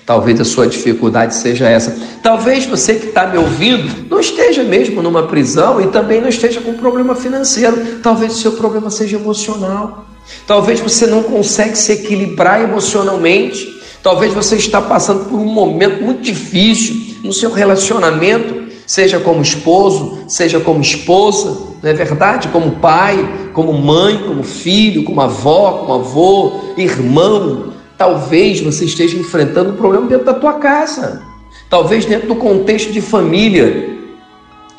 Talvez 0.06 0.40
a 0.40 0.44
sua 0.44 0.66
dificuldade 0.66 1.34
seja 1.34 1.68
essa. 1.68 1.96
Talvez 2.22 2.66
você 2.66 2.94
que 2.94 3.08
está 3.08 3.26
me 3.26 3.38
ouvindo 3.38 4.08
não 4.08 4.20
esteja 4.20 4.62
mesmo 4.62 5.02
numa 5.02 5.24
prisão 5.24 5.80
e 5.80 5.86
também 5.88 6.20
não 6.20 6.28
esteja 6.28 6.60
com 6.60 6.74
problema 6.74 7.14
financeiro. 7.14 8.00
Talvez 8.02 8.34
o 8.34 8.38
seu 8.38 8.52
problema 8.52 8.90
seja 8.90 9.16
emocional. 9.16 10.06
Talvez 10.46 10.80
você 10.80 11.06
não 11.06 11.22
consegue 11.22 11.76
se 11.76 11.92
equilibrar 11.92 12.62
emocionalmente. 12.62 13.82
Talvez 14.02 14.32
você 14.34 14.56
está 14.56 14.80
passando 14.80 15.26
por 15.26 15.38
um 15.38 15.46
momento 15.46 16.02
muito 16.02 16.22
difícil 16.22 17.14
no 17.22 17.32
seu 17.32 17.50
relacionamento, 17.50 18.64
seja 18.86 19.18
como 19.18 19.40
esposo, 19.40 20.24
seja 20.28 20.60
como 20.60 20.82
esposa, 20.82 21.74
não 21.82 21.90
é 21.90 21.94
verdade? 21.94 22.48
Como 22.48 22.72
pai, 22.72 23.50
como 23.54 23.72
mãe, 23.72 24.18
como 24.18 24.42
filho, 24.42 25.04
como 25.04 25.22
avó, 25.22 25.78
como 25.78 25.94
avô, 25.94 26.52
irmão. 26.76 27.73
Talvez 27.96 28.60
você 28.60 28.84
esteja 28.84 29.16
enfrentando 29.16 29.70
um 29.70 29.76
problema 29.76 30.06
dentro 30.06 30.26
da 30.26 30.34
tua 30.34 30.54
casa. 30.54 31.22
Talvez 31.70 32.04
dentro 32.04 32.28
do 32.28 32.36
contexto 32.36 32.92
de 32.92 33.00
família. 33.00 33.90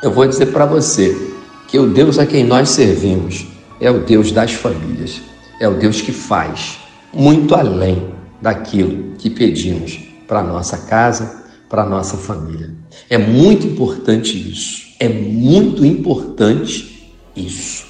Eu 0.03 0.11
vou 0.11 0.27
dizer 0.27 0.47
para 0.47 0.65
você 0.65 1.15
que 1.67 1.79
o 1.79 1.87
Deus 1.87 2.19
a 2.19 2.25
quem 2.25 2.43
nós 2.43 2.69
servimos 2.69 3.47
é 3.79 3.89
o 3.89 3.99
Deus 3.99 4.31
das 4.31 4.53
famílias 4.53 5.21
é 5.59 5.67
o 5.67 5.75
Deus 5.75 6.01
que 6.01 6.11
faz 6.11 6.77
muito 7.13 7.55
além 7.55 8.13
daquilo 8.41 9.15
que 9.17 9.29
pedimos 9.29 9.99
para 10.27 10.43
nossa 10.43 10.77
casa, 10.77 11.43
para 11.69 11.85
nossa 11.85 12.17
família. 12.17 12.73
É 13.09 13.17
muito 13.17 13.65
importante 13.65 14.37
isso. 14.37 14.85
É 14.99 15.07
muito 15.07 15.85
importante 15.85 17.13
isso. 17.35 17.85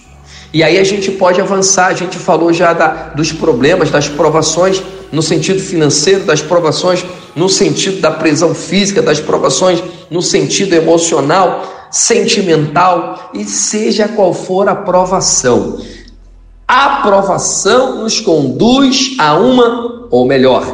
E 0.53 0.63
aí 0.63 0.77
a 0.77 0.83
gente 0.83 1.11
pode 1.11 1.41
avançar. 1.41 1.87
A 1.87 1.93
gente 1.93 2.17
falou 2.17 2.53
já 2.53 2.73
da, 2.73 3.09
dos 3.09 3.31
problemas, 3.31 3.89
das 3.89 4.07
provações 4.07 4.81
no 5.15 5.21
sentido 5.21 5.59
financeiro, 5.59 6.25
das 6.25 6.41
provações 6.41 7.05
no 7.35 7.49
sentido 7.49 8.01
da 8.01 8.11
prisão 8.11 8.53
física, 8.53 9.01
das 9.01 9.19
provações 9.19 9.81
no 10.11 10.21
sentido 10.21 10.73
emocional, 10.73 11.87
sentimental, 11.89 13.31
e 13.33 13.45
seja 13.45 14.07
qual 14.07 14.33
for 14.33 14.67
a 14.67 14.75
provação, 14.75 15.79
Aprovação 16.67 17.97
nos 17.97 18.19
conduz 18.19 19.15
a 19.19 19.35
uma, 19.35 20.07
ou 20.09 20.25
melhor, 20.25 20.65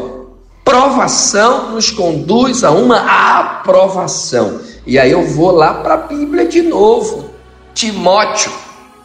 provação 0.64 1.72
nos 1.72 1.92
conduz 1.92 2.64
a 2.64 2.72
uma 2.72 3.40
aprovação. 3.40 4.62
E 4.88 4.98
aí 4.98 5.12
eu 5.12 5.28
vou 5.28 5.52
lá 5.52 5.74
para 5.76 5.96
a 5.96 5.98
Bíblia 5.98 6.48
de 6.48 6.62
novo. 6.62 7.26
Timóteo, 7.74 8.54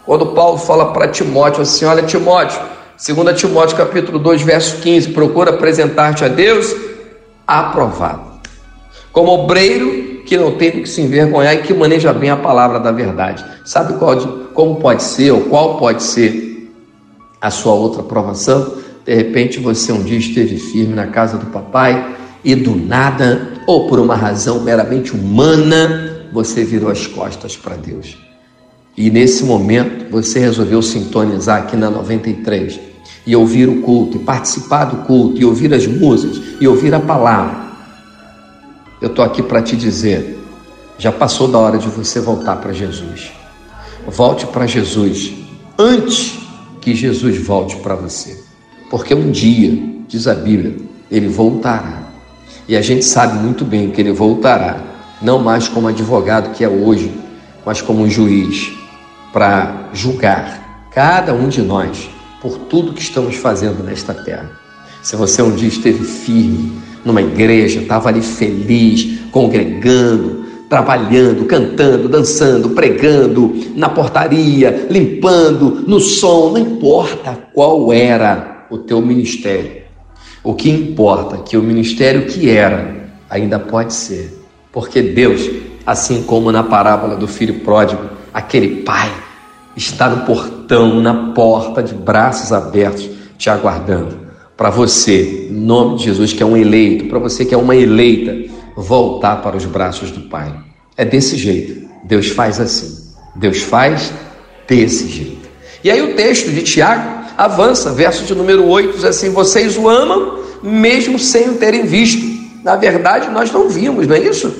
quando 0.04 0.26
Paulo 0.26 0.58
fala 0.58 0.92
para 0.92 1.08
Timóteo 1.08 1.62
assim: 1.62 1.84
Olha, 1.84 2.04
Timóteo, 2.04 2.60
2 2.98 3.38
Timóteo 3.38 3.76
capítulo 3.76 4.18
2, 4.18 4.40
verso 4.40 4.80
15, 4.80 5.10
procura 5.10 5.50
apresentar-te 5.50 6.24
a 6.24 6.28
Deus 6.28 6.74
aprovado, 7.46 8.40
como 9.12 9.32
obreiro 9.32 10.22
que 10.24 10.36
não 10.36 10.52
tem 10.52 10.70
que 10.70 10.88
se 10.88 11.02
envergonhar 11.02 11.54
e 11.54 11.58
que 11.58 11.74
maneja 11.74 12.12
bem 12.12 12.30
a 12.30 12.36
palavra 12.36 12.80
da 12.80 12.90
verdade. 12.90 13.44
Sabe 13.66 13.98
qual, 13.98 14.16
como 14.54 14.76
pode 14.76 15.02
ser, 15.02 15.30
ou 15.30 15.42
qual 15.42 15.76
pode 15.76 16.02
ser 16.02 16.72
a 17.40 17.50
sua 17.50 17.74
outra 17.74 18.02
provação. 18.02 18.78
De 19.04 19.14
repente 19.14 19.60
você 19.60 19.92
um 19.92 20.02
dia 20.02 20.18
esteve 20.18 20.56
firme 20.56 20.94
na 20.94 21.06
casa 21.06 21.36
do 21.36 21.46
papai 21.46 22.16
e 22.42 22.54
do 22.54 22.74
nada, 22.74 23.52
ou 23.66 23.88
por 23.88 24.00
uma 24.00 24.16
razão 24.16 24.60
meramente 24.60 25.12
humana, 25.12 26.28
você 26.32 26.64
virou 26.64 26.90
as 26.90 27.06
costas 27.06 27.56
para 27.56 27.76
Deus. 27.76 28.16
E 28.96 29.10
nesse 29.10 29.44
momento 29.44 30.10
você 30.10 30.40
resolveu 30.40 30.80
sintonizar 30.80 31.62
aqui 31.62 31.76
na 31.76 31.90
93 31.90 32.85
e 33.26 33.34
ouvir 33.34 33.68
o 33.68 33.82
culto, 33.82 34.16
e 34.16 34.20
participar 34.20 34.84
do 34.84 34.98
culto, 34.98 35.40
e 35.40 35.44
ouvir 35.44 35.74
as 35.74 35.86
músicas, 35.86 36.40
e 36.60 36.68
ouvir 36.68 36.94
a 36.94 37.00
palavra. 37.00 37.66
Eu 39.00 39.08
estou 39.08 39.24
aqui 39.24 39.42
para 39.42 39.60
te 39.60 39.76
dizer: 39.76 40.38
já 40.96 41.10
passou 41.10 41.48
da 41.48 41.58
hora 41.58 41.76
de 41.76 41.88
você 41.88 42.20
voltar 42.20 42.56
para 42.56 42.72
Jesus. 42.72 43.32
Volte 44.06 44.46
para 44.46 44.66
Jesus 44.66 45.32
antes 45.76 46.38
que 46.80 46.94
Jesus 46.94 47.36
volte 47.44 47.76
para 47.76 47.96
você. 47.96 48.42
Porque 48.88 49.12
um 49.12 49.32
dia, 49.32 49.76
diz 50.06 50.28
a 50.28 50.34
Bíblia, 50.34 50.76
ele 51.10 51.28
voltará. 51.28 52.04
E 52.68 52.76
a 52.76 52.82
gente 52.82 53.04
sabe 53.04 53.38
muito 53.38 53.64
bem 53.64 53.90
que 53.90 54.00
ele 54.00 54.12
voltará, 54.12 54.80
não 55.20 55.40
mais 55.40 55.68
como 55.68 55.88
advogado 55.88 56.54
que 56.54 56.64
é 56.64 56.68
hoje, 56.68 57.12
mas 57.64 57.82
como 57.82 58.08
juiz, 58.08 58.72
para 59.32 59.88
julgar 59.92 60.88
cada 60.92 61.34
um 61.34 61.48
de 61.48 61.62
nós 61.62 62.08
por 62.46 62.58
tudo 62.58 62.92
que 62.92 63.02
estamos 63.02 63.34
fazendo 63.34 63.82
nesta 63.82 64.14
terra. 64.14 64.48
Se 65.02 65.16
você 65.16 65.42
um 65.42 65.50
dia 65.50 65.66
esteve 65.66 66.04
firme 66.04 66.80
numa 67.04 67.20
igreja, 67.20 67.80
estava 67.80 68.08
ali 68.08 68.22
feliz, 68.22 69.18
congregando, 69.32 70.44
trabalhando, 70.68 71.44
cantando, 71.46 72.08
dançando, 72.08 72.70
pregando, 72.70 73.52
na 73.74 73.88
portaria, 73.88 74.86
limpando, 74.88 75.82
no 75.88 75.98
som, 75.98 76.52
não 76.52 76.58
importa 76.58 77.36
qual 77.52 77.92
era 77.92 78.64
o 78.70 78.78
teu 78.78 79.02
ministério. 79.02 79.82
O 80.44 80.54
que 80.54 80.70
importa 80.70 81.38
é 81.38 81.40
que 81.40 81.56
o 81.56 81.62
ministério 81.62 82.26
que 82.26 82.48
era 82.48 83.08
ainda 83.28 83.58
pode 83.58 83.92
ser, 83.92 84.40
porque 84.70 85.02
Deus, 85.02 85.50
assim 85.84 86.22
como 86.22 86.52
na 86.52 86.62
parábola 86.62 87.16
do 87.16 87.26
filho 87.26 87.54
pródigo, 87.60 88.04
aquele 88.32 88.82
pai 88.82 89.10
está 89.76 90.08
no 90.08 90.24
portão, 90.24 90.55
na 91.02 91.32
porta, 91.32 91.82
de 91.82 91.94
braços 91.94 92.52
abertos, 92.52 93.08
te 93.38 93.48
aguardando. 93.48 94.26
Para 94.56 94.70
você, 94.70 95.48
em 95.50 95.54
nome 95.54 95.98
de 95.98 96.04
Jesus, 96.04 96.32
que 96.32 96.42
é 96.42 96.46
um 96.46 96.56
eleito, 96.56 97.06
para 97.06 97.18
você 97.18 97.44
que 97.44 97.54
é 97.54 97.58
uma 97.58 97.76
eleita, 97.76 98.34
voltar 98.76 99.36
para 99.42 99.56
os 99.56 99.64
braços 99.64 100.10
do 100.10 100.22
Pai. 100.22 100.52
É 100.96 101.04
desse 101.04 101.36
jeito. 101.36 101.86
Deus 102.04 102.28
faz 102.28 102.58
assim. 102.60 103.12
Deus 103.34 103.62
faz 103.62 104.12
desse 104.66 105.08
jeito. 105.08 105.46
E 105.84 105.90
aí 105.90 106.00
o 106.02 106.14
texto 106.16 106.50
de 106.50 106.62
Tiago 106.62 107.26
avança, 107.36 107.92
verso 107.92 108.24
de 108.24 108.34
número 108.34 108.66
8, 108.66 108.94
diz 108.94 109.04
assim: 109.04 109.30
Vocês 109.30 109.76
o 109.76 109.88
amam 109.88 110.38
mesmo 110.62 111.18
sem 111.18 111.50
o 111.50 111.54
terem 111.54 111.84
visto. 111.84 112.36
Na 112.64 112.74
verdade, 112.74 113.30
nós 113.30 113.52
não 113.52 113.68
vimos, 113.68 114.06
não 114.06 114.16
é 114.16 114.20
isso? 114.20 114.52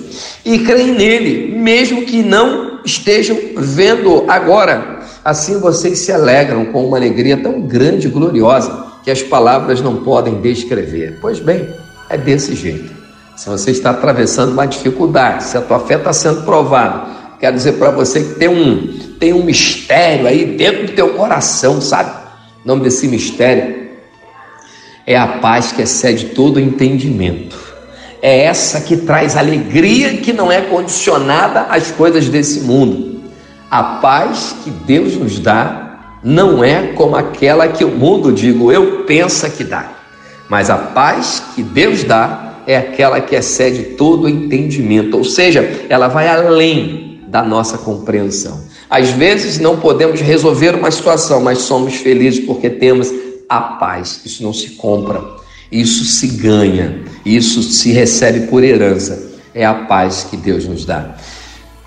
E 0.45 0.61
creem 0.61 0.93
nele, 0.93 1.59
mesmo 1.59 2.03
que 2.03 2.23
não 2.23 2.81
estejam 2.85 3.37
vendo 3.57 4.25
agora. 4.29 4.96
Assim 5.27 5.59
vocês 5.59 5.99
se 5.99 6.13
alegram 6.13 6.67
com 6.67 6.87
uma 6.87 6.97
alegria 6.97 7.37
tão 7.37 7.61
grande 7.61 8.07
e 8.07 8.11
gloriosa 8.11 8.87
que 9.03 9.11
as 9.11 9.25
palavras 9.25 9.81
não 9.81 9.97
podem 10.05 10.41
descrever. 10.41 11.19
Pois 11.21 11.41
bem, 11.41 11.69
é 12.09 12.17
desse 12.17 12.55
jeito. 12.55 12.95
Se 13.35 13.49
você 13.49 13.73
está 13.73 13.91
atravessando 13.91 14.53
uma 14.53 14.67
dificuldade, 14.67 15.43
se 15.43 15.59
a 15.59 15.61
tua 15.61 15.81
fé 15.81 15.97
está 15.97 16.13
sendo 16.13 16.43
provada, 16.43 17.09
quero 17.41 17.57
dizer 17.57 17.73
para 17.73 17.91
você 17.91 18.21
que 18.21 18.35
tem 18.37 18.47
um, 18.47 19.17
tem 19.19 19.33
um 19.33 19.43
mistério 19.43 20.29
aí 20.29 20.57
dentro 20.57 20.87
do 20.87 20.93
teu 20.93 21.15
coração, 21.15 21.81
sabe? 21.81 22.13
O 22.65 22.69
nome 22.69 22.85
desse 22.85 23.09
mistério 23.09 23.89
é 25.05 25.17
a 25.17 25.27
paz 25.27 25.73
que 25.73 25.83
excede 25.83 26.27
todo 26.27 26.61
entendimento. 26.61 27.59
É 28.23 28.45
essa 28.45 28.81
que 28.81 28.97
traz 28.99 29.37
alegria 29.37 30.19
que 30.19 30.33
não 30.33 30.53
é 30.53 30.61
condicionada 30.61 31.63
às 31.63 31.91
coisas 31.91 32.29
desse 32.29 32.61
mundo. 32.61 33.16
A 33.77 33.83
paz 34.01 34.57
que 34.65 34.71
Deus 34.71 35.17
nos 35.17 35.39
dá 35.39 36.19
não 36.25 36.65
é 36.65 36.95
como 36.95 37.15
aquela 37.15 37.69
que 37.69 37.85
o 37.85 37.91
mundo, 37.91 38.33
digo 38.33 38.73
eu, 38.73 39.05
pensa 39.05 39.51
que 39.51 39.63
dá. 39.63 39.93
Mas 40.49 40.71
a 40.71 40.79
paz 40.79 41.43
que 41.55 41.63
Deus 41.63 42.03
dá 42.03 42.55
é 42.67 42.79
aquela 42.79 43.21
que 43.21 43.37
excede 43.37 43.83
todo 43.99 44.31
entendimento, 44.31 45.19
ou 45.19 45.25
seja, 45.25 45.61
ela 45.91 46.09
vai 46.09 46.27
além 46.27 47.21
da 47.29 47.43
nossa 47.43 47.77
compreensão. 47.77 48.63
Às 48.89 49.11
vezes 49.11 49.59
não 49.59 49.79
podemos 49.79 50.23
resolver 50.23 50.75
uma 50.75 50.91
situação, 50.91 51.43
mas 51.43 51.59
somos 51.59 51.97
felizes 51.97 52.47
porque 52.47 52.71
temos 52.71 53.13
a 53.47 53.61
paz. 53.61 54.23
Isso 54.25 54.43
não 54.43 54.55
se 54.55 54.71
compra, 54.71 55.23
isso 55.71 56.03
se 56.03 56.29
ganha, 56.29 57.03
isso 57.27 57.63
se 57.63 57.93
recebe 57.93 58.47
por 58.47 58.65
herança. 58.65 59.33
É 59.55 59.67
a 59.67 59.75
paz 59.75 60.27
que 60.31 60.37
Deus 60.39 60.65
nos 60.65 60.87
dá. 60.87 61.15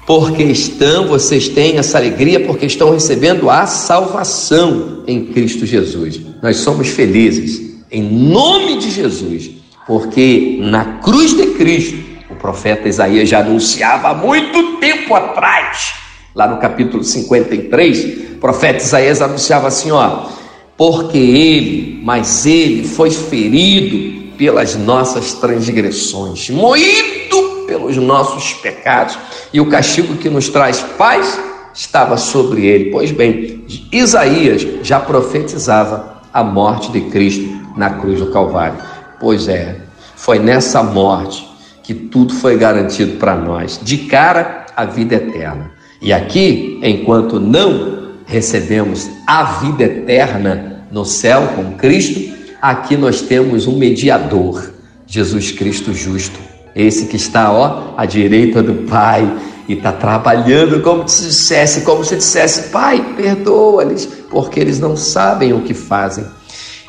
Porque 0.10 0.42
estão, 0.42 1.06
vocês 1.06 1.50
têm 1.50 1.78
essa 1.78 2.00
alegria, 2.00 2.40
porque 2.40 2.66
estão 2.66 2.90
recebendo 2.90 3.48
a 3.48 3.68
salvação 3.68 5.04
em 5.06 5.28
Cristo 5.28 5.68
Jesus. 5.68 6.20
Nós 6.42 6.58
somos 6.58 6.88
felizes 6.88 7.78
em 7.92 8.02
nome 8.02 8.80
de 8.80 8.90
Jesus 8.90 9.60
porque 9.86 10.58
na 10.62 11.00
cruz 11.00 11.36
de 11.36 11.48
Cristo, 11.54 11.98
o 12.30 12.36
profeta 12.36 12.88
Isaías 12.88 13.30
já 13.30 13.40
anunciava 13.40 14.10
há 14.10 14.14
muito 14.16 14.78
tempo 14.78 15.16
atrás, 15.16 15.94
lá 16.36 16.48
no 16.48 16.58
capítulo 16.58 17.04
53, 17.04 18.34
o 18.34 18.40
profeta 18.40 18.78
Isaías 18.78 19.20
anunciava 19.20 19.68
assim: 19.68 19.90
ó, 19.90 20.28
porque 20.76 21.18
ele, 21.18 22.02
mas 22.04 22.46
ele 22.46 22.88
foi 22.88 23.10
ferido 23.12 24.36
pelas 24.38 24.76
nossas 24.76 25.34
transgressões, 25.34 26.50
moído 26.50 27.19
pelos 27.70 27.96
nossos 27.98 28.56
pecados, 28.56 29.16
e 29.54 29.62
o 29.62 29.70
castigo 29.70 30.16
que 30.16 30.28
nos 30.28 30.50
traz 30.50 30.82
paz 30.98 31.40
estava 31.72 32.18
sobre 32.18 32.66
ele. 32.66 32.90
Pois 32.90 33.12
bem, 33.12 33.64
Isaías 33.92 34.66
já 34.82 35.00
profetizava 35.00 36.20
a 36.34 36.44
morte 36.44 36.92
de 36.92 37.02
Cristo 37.02 37.48
na 37.78 37.92
cruz 37.92 38.20
do 38.20 38.32
Calvário. 38.32 38.80
Pois 39.20 39.48
é, 39.48 39.78
foi 40.16 40.40
nessa 40.40 40.82
morte 40.82 41.48
que 41.84 41.94
tudo 41.94 42.34
foi 42.34 42.58
garantido 42.58 43.18
para 43.18 43.36
nós. 43.36 43.80
De 43.82 44.00
cara, 44.00 44.66
a 44.76 44.86
vida 44.86 45.16
eterna. 45.16 45.72
E 46.02 46.12
aqui, 46.12 46.80
enquanto 46.82 47.40
não 47.40 48.10
recebemos 48.26 49.10
a 49.28 49.44
vida 49.44 49.84
eterna 49.84 50.86
no 50.92 51.06
céu 51.06 51.54
com 51.56 51.74
Cristo, 51.74 52.36
aqui 52.62 52.98
nós 52.98 53.22
temos 53.22 53.68
um 53.68 53.78
mediador, 53.78 54.72
Jesus 55.06 55.52
Cristo 55.52 55.94
justo. 55.94 56.49
Esse 56.80 57.08
que 57.08 57.16
está, 57.16 57.52
ó, 57.52 57.94
à 57.98 58.06
direita 58.06 58.64
do 58.64 58.88
Pai 58.88 59.30
e 59.68 59.74
está 59.74 59.92
trabalhando 59.92 60.82
como 60.82 61.08
se 61.08 61.26
dissesse, 61.26 61.82
como 61.82 62.06
se 62.06 62.16
dissesse, 62.16 62.70
Pai, 62.70 63.16
perdoa-lhes, 63.18 64.06
porque 64.30 64.60
eles 64.60 64.80
não 64.80 64.96
sabem 64.96 65.54
o 65.54 65.62
que 65.62 65.74
fazem. 65.74 66.26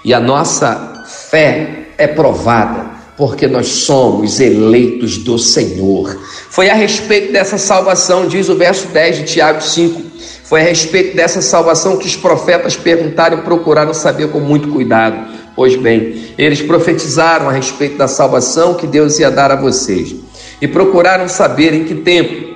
E 0.04 0.14
a 0.14 0.20
nossa 0.20 1.04
fé 1.06 1.88
é 1.99 2.06
provada 2.06 3.00
porque 3.20 3.47
nós 3.47 3.66
somos 3.66 4.40
eleitos 4.40 5.18
do 5.18 5.38
Senhor. 5.38 6.18
Foi 6.49 6.70
a 6.70 6.75
respeito 6.75 7.32
dessa 7.35 7.59
salvação, 7.59 8.26
diz 8.26 8.49
o 8.49 8.56
verso 8.56 8.88
10 8.88 9.18
de 9.18 9.25
Tiago 9.25 9.61
5. 9.61 10.02
Foi 10.44 10.62
a 10.62 10.64
respeito 10.64 11.14
dessa 11.14 11.42
salvação 11.42 11.99
que 11.99 12.06
os 12.06 12.16
profetas 12.16 12.76
perguntaram 12.76 13.38
e 13.38 13.42
procuraram 13.42 13.92
saber 13.92 14.30
com 14.30 14.40
muito 14.40 14.68
cuidado. 14.70 15.28
Pois 15.54 15.76
bem, 15.76 16.33
eles 16.38 16.62
profetizaram 16.62 17.49
a 17.49 17.52
respeito 17.52 17.97
da 17.97 18.09
salvação 18.09 18.75
que 18.75 18.87
Deus 18.87 19.19
ia 19.19 19.30
dar 19.30 19.50
a 19.50 19.57
vocês 19.57 20.14
e 20.61 20.69
procuraram 20.69 21.28
saber 21.28 21.75
em 21.75 21.85
que 21.85 21.95
tempo 21.95 22.50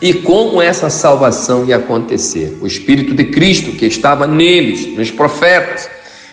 e 0.00 0.12
como 0.12 0.60
essa 0.60 0.90
salvação 0.90 1.64
ia 1.64 1.76
acontecer. 1.76 2.58
O 2.60 2.66
Espírito 2.66 3.14
de 3.14 3.24
Cristo 3.24 3.72
que 3.72 3.86
estava 3.86 4.26
neles, 4.26 4.86
nos 4.96 5.10
profetas, 5.10 5.88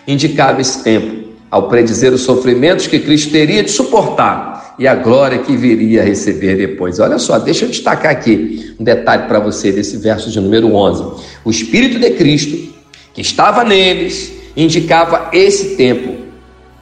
indicava 0.06 0.60
esse 0.60 0.82
tempo, 0.82 1.24
ao 1.50 1.68
predizer 1.68 2.12
os 2.12 2.22
sofrimentos 2.22 2.86
que 2.86 2.98
Cristo 2.98 3.30
teria 3.30 3.62
de 3.62 3.70
suportar 3.70 4.74
e 4.78 4.88
a 4.88 4.94
glória 4.94 5.38
que 5.38 5.56
viria 5.56 6.02
a 6.02 6.04
receber 6.04 6.56
depois. 6.56 6.98
Olha 6.98 7.18
só, 7.18 7.38
deixa 7.38 7.64
eu 7.64 7.68
destacar 7.68 8.10
aqui 8.10 8.74
um 8.78 8.84
detalhe 8.84 9.28
para 9.28 9.38
você 9.38 9.70
desse 9.70 9.96
verso 9.96 10.30
de 10.30 10.40
número 10.40 10.74
11. 10.74 11.22
O 11.44 11.50
Espírito 11.50 11.98
de 11.98 12.10
Cristo 12.10 12.74
que 13.14 13.20
estava 13.20 13.62
neles 13.62 14.33
indicava 14.56 15.30
esse 15.32 15.76
tempo. 15.76 16.14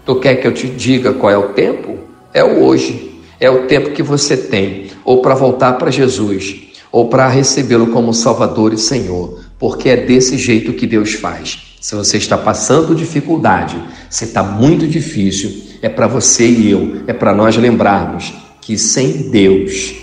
Tu 0.04 0.16
quer 0.16 0.36
que 0.36 0.46
eu 0.46 0.52
te 0.52 0.66
diga 0.66 1.12
qual 1.12 1.32
é 1.32 1.38
o 1.38 1.48
tempo? 1.50 1.98
É 2.34 2.42
o 2.42 2.62
hoje. 2.62 3.20
É 3.38 3.50
o 3.50 3.66
tempo 3.66 3.90
que 3.90 4.02
você 4.02 4.36
tem, 4.36 4.86
ou 5.04 5.20
para 5.20 5.34
voltar 5.34 5.72
para 5.72 5.90
Jesus, 5.90 6.62
ou 6.92 7.08
para 7.08 7.26
recebê-lo 7.26 7.88
como 7.88 8.14
Salvador 8.14 8.72
e 8.72 8.78
Senhor, 8.78 9.40
porque 9.58 9.88
é 9.88 9.96
desse 9.96 10.38
jeito 10.38 10.72
que 10.72 10.86
Deus 10.86 11.14
faz. 11.14 11.76
Se 11.80 11.96
você 11.96 12.18
está 12.18 12.38
passando 12.38 12.94
dificuldade, 12.94 13.82
se 14.08 14.24
está 14.26 14.44
muito 14.44 14.86
difícil, 14.86 15.50
é 15.82 15.88
para 15.88 16.06
você 16.06 16.46
e 16.46 16.70
eu, 16.70 17.02
é 17.08 17.12
para 17.12 17.34
nós 17.34 17.56
lembrarmos 17.56 18.32
que 18.60 18.78
sem 18.78 19.28
Deus 19.30 19.94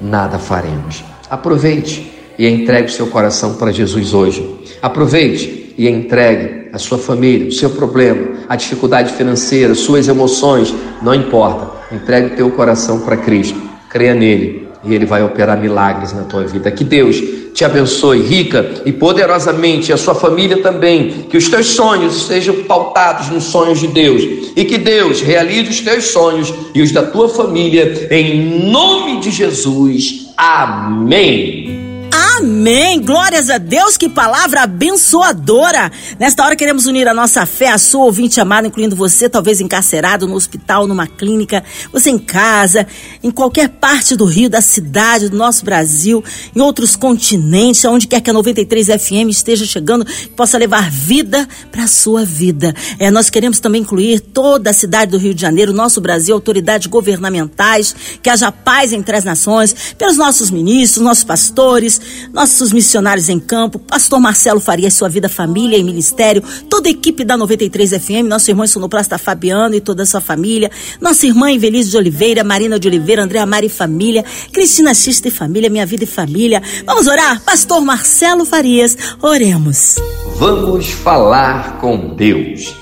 nada 0.00 0.38
faremos. 0.38 1.02
Aproveite 1.28 2.12
e 2.38 2.46
entregue 2.46 2.92
seu 2.92 3.08
coração 3.08 3.54
para 3.54 3.72
Jesus 3.72 4.14
hoje. 4.14 4.48
Aproveite 4.80 5.74
e 5.76 5.88
entregue 5.88 6.61
a 6.72 6.78
sua 6.78 6.98
família, 6.98 7.48
o 7.48 7.52
seu 7.52 7.70
problema, 7.70 8.28
a 8.48 8.56
dificuldade 8.56 9.12
financeira, 9.12 9.74
suas 9.74 10.08
emoções, 10.08 10.74
não 11.02 11.14
importa. 11.14 11.70
Entregue 11.94 12.28
o 12.28 12.36
teu 12.36 12.50
coração 12.50 13.00
para 13.00 13.16
Cristo. 13.16 13.60
Creia 13.88 14.14
nele 14.14 14.68
e 14.84 14.94
ele 14.94 15.04
vai 15.04 15.22
operar 15.22 15.60
milagres 15.60 16.12
na 16.12 16.22
tua 16.22 16.44
vida. 16.44 16.70
Que 16.70 16.82
Deus 16.82 17.22
te 17.52 17.64
abençoe 17.64 18.22
rica 18.22 18.82
e 18.86 18.92
poderosamente, 18.92 19.92
a 19.92 19.96
sua 19.96 20.14
família 20.14 20.62
também. 20.62 21.26
Que 21.28 21.36
os 21.36 21.48
teus 21.48 21.66
sonhos 21.66 22.16
estejam 22.16 22.62
pautados 22.64 23.28
nos 23.28 23.44
sonhos 23.44 23.78
de 23.78 23.88
Deus 23.88 24.22
e 24.56 24.64
que 24.64 24.78
Deus 24.78 25.20
realize 25.20 25.70
os 25.70 25.80
teus 25.80 26.06
sonhos 26.06 26.52
e 26.74 26.80
os 26.80 26.90
da 26.90 27.02
tua 27.02 27.28
família 27.28 28.08
em 28.10 28.70
nome 28.70 29.20
de 29.20 29.30
Jesus. 29.30 30.32
Amém. 30.36 31.91
Amém! 32.14 33.00
Glórias 33.00 33.48
a 33.48 33.56
Deus, 33.56 33.96
que 33.96 34.06
palavra 34.06 34.62
abençoadora! 34.64 35.90
Nesta 36.18 36.44
hora 36.44 36.54
queremos 36.54 36.84
unir 36.84 37.08
a 37.08 37.14
nossa 37.14 37.46
fé 37.46 37.68
a 37.68 37.78
sua 37.78 38.04
ouvinte 38.04 38.38
amada, 38.38 38.66
incluindo 38.68 38.94
você, 38.94 39.30
talvez 39.30 39.62
encarcerado 39.62 40.26
no 40.26 40.34
hospital, 40.34 40.86
numa 40.86 41.06
clínica, 41.06 41.64
você 41.90 42.10
em 42.10 42.18
casa, 42.18 42.86
em 43.22 43.30
qualquer 43.30 43.70
parte 43.70 44.14
do 44.14 44.26
Rio, 44.26 44.50
da 44.50 44.60
cidade, 44.60 45.30
do 45.30 45.36
nosso 45.38 45.64
Brasil, 45.64 46.22
em 46.54 46.60
outros 46.60 46.96
continentes, 46.96 47.82
aonde 47.86 48.06
quer 48.06 48.20
que 48.20 48.28
a 48.28 48.34
93 48.34 48.88
FM 48.88 49.30
esteja 49.30 49.64
chegando, 49.64 50.06
possa 50.36 50.58
levar 50.58 50.90
vida 50.90 51.48
para 51.70 51.84
a 51.84 51.88
sua 51.88 52.26
vida. 52.26 52.74
É, 52.98 53.10
nós 53.10 53.30
queremos 53.30 53.58
também 53.58 53.80
incluir 53.80 54.20
toda 54.20 54.68
a 54.68 54.74
cidade 54.74 55.12
do 55.12 55.18
Rio 55.18 55.32
de 55.32 55.40
Janeiro, 55.40 55.72
nosso 55.72 56.00
Brasil, 56.00 56.34
autoridades 56.34 56.88
governamentais, 56.88 57.94
que 58.22 58.28
haja 58.28 58.52
paz 58.52 58.92
entre 58.92 59.16
as 59.16 59.24
nações, 59.24 59.94
pelos 59.96 60.18
nossos 60.18 60.50
ministros, 60.50 61.02
nossos 61.02 61.24
pastores, 61.24 62.01
nossos 62.32 62.72
missionários 62.72 63.28
em 63.28 63.38
campo, 63.38 63.78
pastor 63.78 64.20
Marcelo 64.20 64.60
Faria, 64.60 64.90
sua 64.90 65.08
vida, 65.08 65.28
família 65.28 65.76
e 65.76 65.82
ministério, 65.82 66.42
toda 66.68 66.88
a 66.88 66.90
equipe 66.90 67.24
da 67.24 67.36
93 67.36 67.90
FM, 67.90 68.26
nosso 68.28 68.50
irmão 68.50 68.66
sonoplasta 68.66 69.18
Fabiano 69.18 69.74
e 69.74 69.80
toda 69.80 70.02
a 70.02 70.06
sua 70.06 70.20
família, 70.20 70.70
nossa 71.00 71.26
irmã 71.26 71.50
Invelise 71.50 71.90
de 71.90 71.96
Oliveira, 71.96 72.44
Marina 72.44 72.78
de 72.78 72.88
Oliveira, 72.88 73.22
Andréa 73.22 73.46
Mari 73.46 73.66
e 73.66 73.70
família, 73.70 74.24
Cristina 74.52 74.94
Xista 74.94 75.28
e 75.28 75.30
família, 75.30 75.70
minha 75.70 75.86
vida 75.86 76.04
e 76.04 76.06
família. 76.06 76.62
Vamos 76.86 77.06
orar? 77.06 77.42
Pastor 77.42 77.80
Marcelo 77.80 78.44
Farias, 78.44 78.96
oremos. 79.20 79.96
Vamos 80.36 80.90
falar 80.90 81.78
com 81.78 82.14
Deus, 82.14 82.74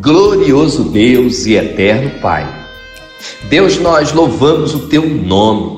glorioso 0.00 0.84
Deus 0.84 1.46
e 1.46 1.54
eterno 1.54 2.20
Pai. 2.20 2.62
Deus, 3.48 3.78
nós 3.78 4.12
louvamos 4.12 4.74
o 4.74 4.88
teu 4.88 5.08
nome 5.08 5.71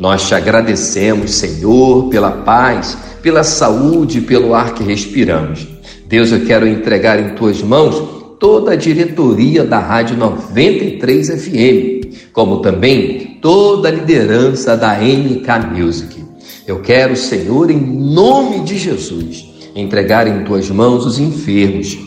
nós 0.00 0.26
te 0.26 0.34
agradecemos, 0.34 1.32
Senhor, 1.32 2.08
pela 2.08 2.30
paz, 2.30 2.96
pela 3.22 3.44
saúde, 3.44 4.22
pelo 4.22 4.54
ar 4.54 4.72
que 4.72 4.82
respiramos. 4.82 5.68
Deus, 6.06 6.32
eu 6.32 6.46
quero 6.46 6.66
entregar 6.66 7.20
em 7.20 7.34
tuas 7.34 7.62
mãos 7.62 8.36
toda 8.40 8.72
a 8.72 8.76
diretoria 8.76 9.62
da 9.62 9.78
Rádio 9.78 10.16
93 10.16 11.44
FM, 11.44 12.32
como 12.32 12.62
também 12.62 13.38
toda 13.42 13.88
a 13.88 13.92
liderança 13.92 14.74
da 14.74 14.94
MK 14.94 15.78
Music. 15.78 16.24
Eu 16.66 16.80
quero, 16.80 17.14
Senhor, 17.14 17.70
em 17.70 17.78
nome 17.78 18.60
de 18.60 18.78
Jesus, 18.78 19.44
entregar 19.76 20.26
em 20.26 20.44
tuas 20.44 20.70
mãos 20.70 21.04
os 21.04 21.18
enfermos, 21.18 21.98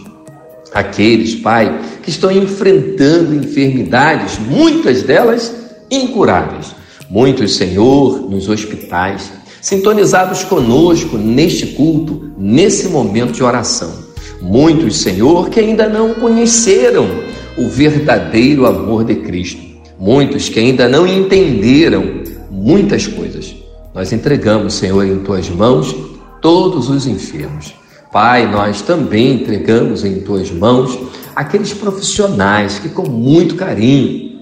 aqueles, 0.73 1.35
Pai, 1.35 1.79
que 2.01 2.09
estão 2.09 2.31
enfrentando 2.31 3.35
enfermidades, 3.35 4.39
muitas 4.39 5.03
delas 5.03 5.53
incuráveis. 5.91 6.82
Muitos, 7.13 7.57
Senhor, 7.57 8.27
nos 8.27 8.49
hospitais, 8.49 9.31
sintonizados 9.61 10.43
conosco 10.43 11.15
neste 11.15 11.67
culto, 11.67 12.31
nesse 12.35 12.87
momento 12.87 13.33
de 13.33 13.43
oração. 13.43 13.93
Muitos, 14.41 14.97
Senhor, 14.97 15.47
que 15.51 15.59
ainda 15.59 15.87
não 15.87 16.15
conheceram 16.15 17.07
o 17.55 17.69
verdadeiro 17.69 18.65
amor 18.65 19.03
de 19.03 19.13
Cristo. 19.17 19.61
Muitos 19.99 20.49
que 20.49 20.59
ainda 20.59 20.89
não 20.89 21.05
entenderam 21.05 22.23
muitas 22.49 23.05
coisas. 23.05 23.55
Nós 23.93 24.11
entregamos, 24.11 24.73
Senhor, 24.73 25.05
em 25.05 25.19
tuas 25.19 25.47
mãos 25.51 25.95
todos 26.41 26.89
os 26.89 27.05
enfermos. 27.05 27.75
Pai, 28.11 28.51
nós 28.51 28.81
também 28.81 29.35
entregamos 29.35 30.03
em 30.03 30.21
tuas 30.21 30.49
mãos 30.49 30.97
aqueles 31.35 31.75
profissionais 31.75 32.79
que, 32.79 32.89
com 32.89 33.07
muito 33.07 33.53
carinho, 33.53 34.32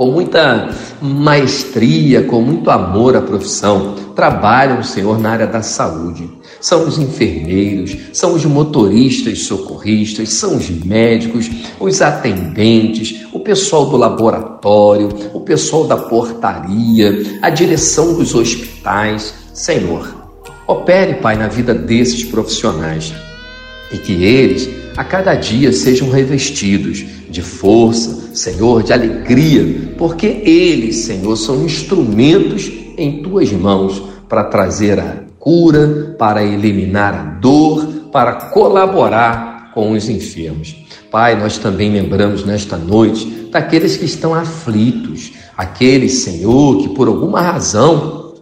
com 0.00 0.10
muita 0.10 0.70
maestria, 1.02 2.22
com 2.22 2.40
muito 2.40 2.70
amor 2.70 3.14
à 3.14 3.20
profissão, 3.20 3.94
trabalham, 4.16 4.82
Senhor, 4.82 5.20
na 5.20 5.32
área 5.32 5.46
da 5.46 5.60
saúde. 5.60 6.26
São 6.58 6.88
os 6.88 6.96
enfermeiros, 6.96 7.94
são 8.10 8.32
os 8.32 8.42
motoristas 8.46 9.42
socorristas, 9.42 10.30
são 10.30 10.56
os 10.56 10.70
médicos, 10.70 11.50
os 11.78 12.00
atendentes, 12.00 13.26
o 13.30 13.40
pessoal 13.40 13.90
do 13.90 13.98
laboratório, 13.98 15.10
o 15.34 15.40
pessoal 15.40 15.86
da 15.86 15.98
portaria, 15.98 17.38
a 17.42 17.50
direção 17.50 18.14
dos 18.14 18.34
hospitais. 18.34 19.34
Senhor, 19.52 20.14
opere, 20.66 21.16
Pai, 21.16 21.36
na 21.36 21.48
vida 21.48 21.74
desses 21.74 22.24
profissionais 22.24 23.12
e 23.92 23.98
que 23.98 24.14
eles 24.24 24.66
a 24.96 25.04
cada 25.04 25.34
dia 25.34 25.74
sejam 25.74 26.08
revestidos 26.08 27.04
de 27.30 27.42
força, 27.42 28.34
Senhor, 28.34 28.82
de 28.82 28.92
alegria, 28.92 29.94
porque 29.96 30.26
eles, 30.26 30.96
Senhor, 30.96 31.36
são 31.36 31.64
instrumentos 31.64 32.70
em 32.96 33.22
tuas 33.22 33.52
mãos 33.52 34.02
para 34.28 34.44
trazer 34.44 34.98
a 34.98 35.24
cura, 35.38 36.14
para 36.18 36.44
eliminar 36.44 37.14
a 37.14 37.22
dor, 37.40 37.86
para 38.12 38.32
colaborar 38.32 39.72
com 39.72 39.92
os 39.92 40.08
enfermos. 40.08 40.76
Pai, 41.10 41.38
nós 41.38 41.58
também 41.58 41.92
lembramos 41.92 42.44
nesta 42.44 42.76
noite 42.76 43.48
daqueles 43.50 43.96
que 43.96 44.04
estão 44.04 44.34
aflitos, 44.34 45.32
aqueles, 45.56 46.22
Senhor, 46.22 46.82
que 46.82 46.88
por 46.90 47.08
alguma 47.08 47.40
razão 47.40 48.34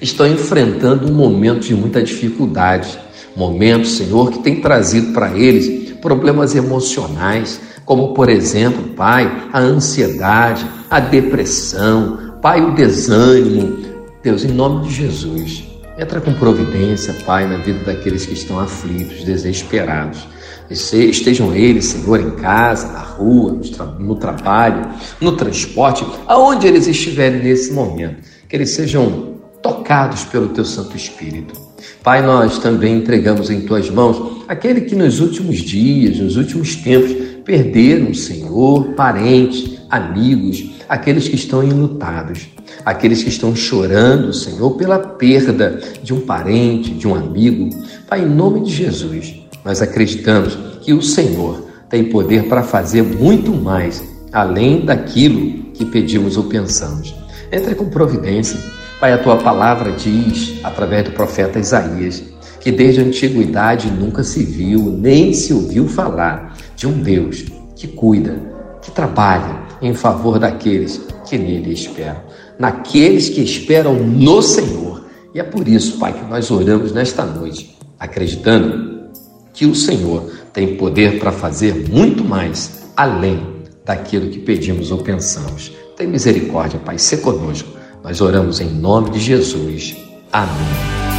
estão 0.00 0.26
enfrentando 0.26 1.10
um 1.10 1.14
momento 1.14 1.60
de 1.60 1.74
muita 1.74 2.02
dificuldade. 2.02 2.98
Momento, 3.36 3.86
Senhor, 3.86 4.30
que 4.30 4.38
tem 4.40 4.60
trazido 4.60 5.12
para 5.12 5.36
eles 5.36 5.94
problemas 6.04 6.54
emocionais, 6.54 7.58
como, 7.84 8.14
por 8.14 8.28
exemplo, 8.28 8.94
Pai, 8.94 9.30
a 9.52 9.60
ansiedade, 9.60 10.66
a 10.90 11.00
depressão, 11.00 12.38
Pai, 12.40 12.62
o 12.62 12.74
desânimo. 12.74 13.84
Deus, 14.22 14.44
em 14.44 14.52
nome 14.52 14.88
de 14.88 14.94
Jesus, 14.94 15.64
entra 15.98 16.20
com 16.20 16.32
providência, 16.34 17.14
Pai, 17.26 17.46
na 17.46 17.58
vida 17.58 17.80
daqueles 17.84 18.24
que 18.24 18.32
estão 18.32 18.58
aflitos, 18.58 19.22
desesperados. 19.24 20.26
Estejam 20.70 21.54
eles, 21.54 21.84
Senhor, 21.84 22.20
em 22.20 22.30
casa, 22.30 22.90
na 22.90 23.00
rua, 23.00 23.60
no 23.98 24.14
trabalho, 24.16 24.88
no 25.20 25.36
transporte, 25.36 26.06
aonde 26.26 26.66
eles 26.66 26.86
estiverem 26.86 27.42
nesse 27.42 27.70
momento, 27.72 28.22
que 28.48 28.56
eles 28.56 28.70
sejam 28.70 29.34
tocados 29.62 30.24
pelo 30.24 30.48
Teu 30.48 30.64
Santo 30.64 30.96
Espírito. 30.96 31.54
Pai, 32.02 32.22
nós 32.22 32.58
também 32.58 32.96
entregamos 32.96 33.50
em 33.50 33.60
Tuas 33.62 33.90
mãos 33.90 34.42
aquele 34.48 34.82
que 34.82 34.94
nos 34.94 35.20
últimos 35.20 35.58
dias, 35.58 36.18
nos 36.18 36.36
últimos 36.36 36.76
tempos, 36.76 37.33
perderam, 37.44 38.14
Senhor, 38.14 38.94
parentes, 38.94 39.78
amigos, 39.90 40.70
aqueles 40.88 41.28
que 41.28 41.36
estão 41.36 41.62
enlutados, 41.62 42.48
aqueles 42.84 43.22
que 43.22 43.28
estão 43.28 43.54
chorando, 43.54 44.32
Senhor, 44.32 44.70
pela 44.72 44.98
perda 44.98 45.80
de 46.02 46.14
um 46.14 46.20
parente, 46.20 46.90
de 46.90 47.06
um 47.06 47.14
amigo. 47.14 47.70
Pai, 48.08 48.22
em 48.22 48.28
nome 48.28 48.62
de 48.62 48.70
Jesus, 48.70 49.34
nós 49.64 49.82
acreditamos 49.82 50.58
que 50.80 50.92
o 50.92 51.02
Senhor 51.02 51.64
tem 51.88 52.04
poder 52.04 52.48
para 52.48 52.62
fazer 52.62 53.02
muito 53.02 53.52
mais, 53.52 54.02
além 54.32 54.84
daquilo 54.84 55.70
que 55.74 55.84
pedimos 55.84 56.36
ou 56.36 56.44
pensamos. 56.44 57.14
Entre 57.52 57.74
com 57.74 57.88
providência. 57.88 58.58
Pai, 58.98 59.12
a 59.12 59.18
tua 59.18 59.36
palavra 59.36 59.92
diz, 59.92 60.54
através 60.64 61.04
do 61.04 61.10
profeta 61.10 61.58
Isaías, 61.58 62.22
que 62.60 62.72
desde 62.72 63.00
a 63.00 63.04
antiguidade 63.04 63.90
nunca 63.90 64.24
se 64.24 64.42
viu, 64.42 64.84
nem 64.84 65.34
se 65.34 65.52
ouviu 65.52 65.86
falar 65.86 66.56
de 66.76 66.86
um 66.86 67.02
Deus 67.02 67.44
que 67.76 67.88
cuida, 67.88 68.40
que 68.80 68.90
trabalha 68.90 69.64
em 69.80 69.94
favor 69.94 70.38
daqueles 70.38 71.00
que 71.28 71.38
nele 71.38 71.72
esperam, 71.72 72.22
naqueles 72.58 73.28
que 73.28 73.40
esperam 73.40 73.94
no 73.94 74.42
Senhor. 74.42 75.04
E 75.34 75.40
é 75.40 75.42
por 75.42 75.66
isso, 75.66 75.98
Pai, 75.98 76.12
que 76.12 76.24
nós 76.24 76.50
oramos 76.50 76.92
nesta 76.92 77.24
noite, 77.24 77.76
acreditando 77.98 79.08
que 79.52 79.66
o 79.66 79.74
Senhor 79.74 80.30
tem 80.52 80.76
poder 80.76 81.18
para 81.18 81.32
fazer 81.32 81.88
muito 81.88 82.24
mais 82.24 82.84
além 82.96 83.54
daquilo 83.84 84.30
que 84.30 84.38
pedimos 84.38 84.90
ou 84.90 84.98
pensamos. 84.98 85.72
Tem 85.96 86.06
misericórdia, 86.06 86.78
Pai, 86.78 86.98
se 86.98 87.18
conosco. 87.18 87.68
Nós 88.02 88.20
oramos 88.20 88.60
em 88.60 88.68
nome 88.68 89.10
de 89.10 89.20
Jesus. 89.20 89.96
Amém, 90.32 91.13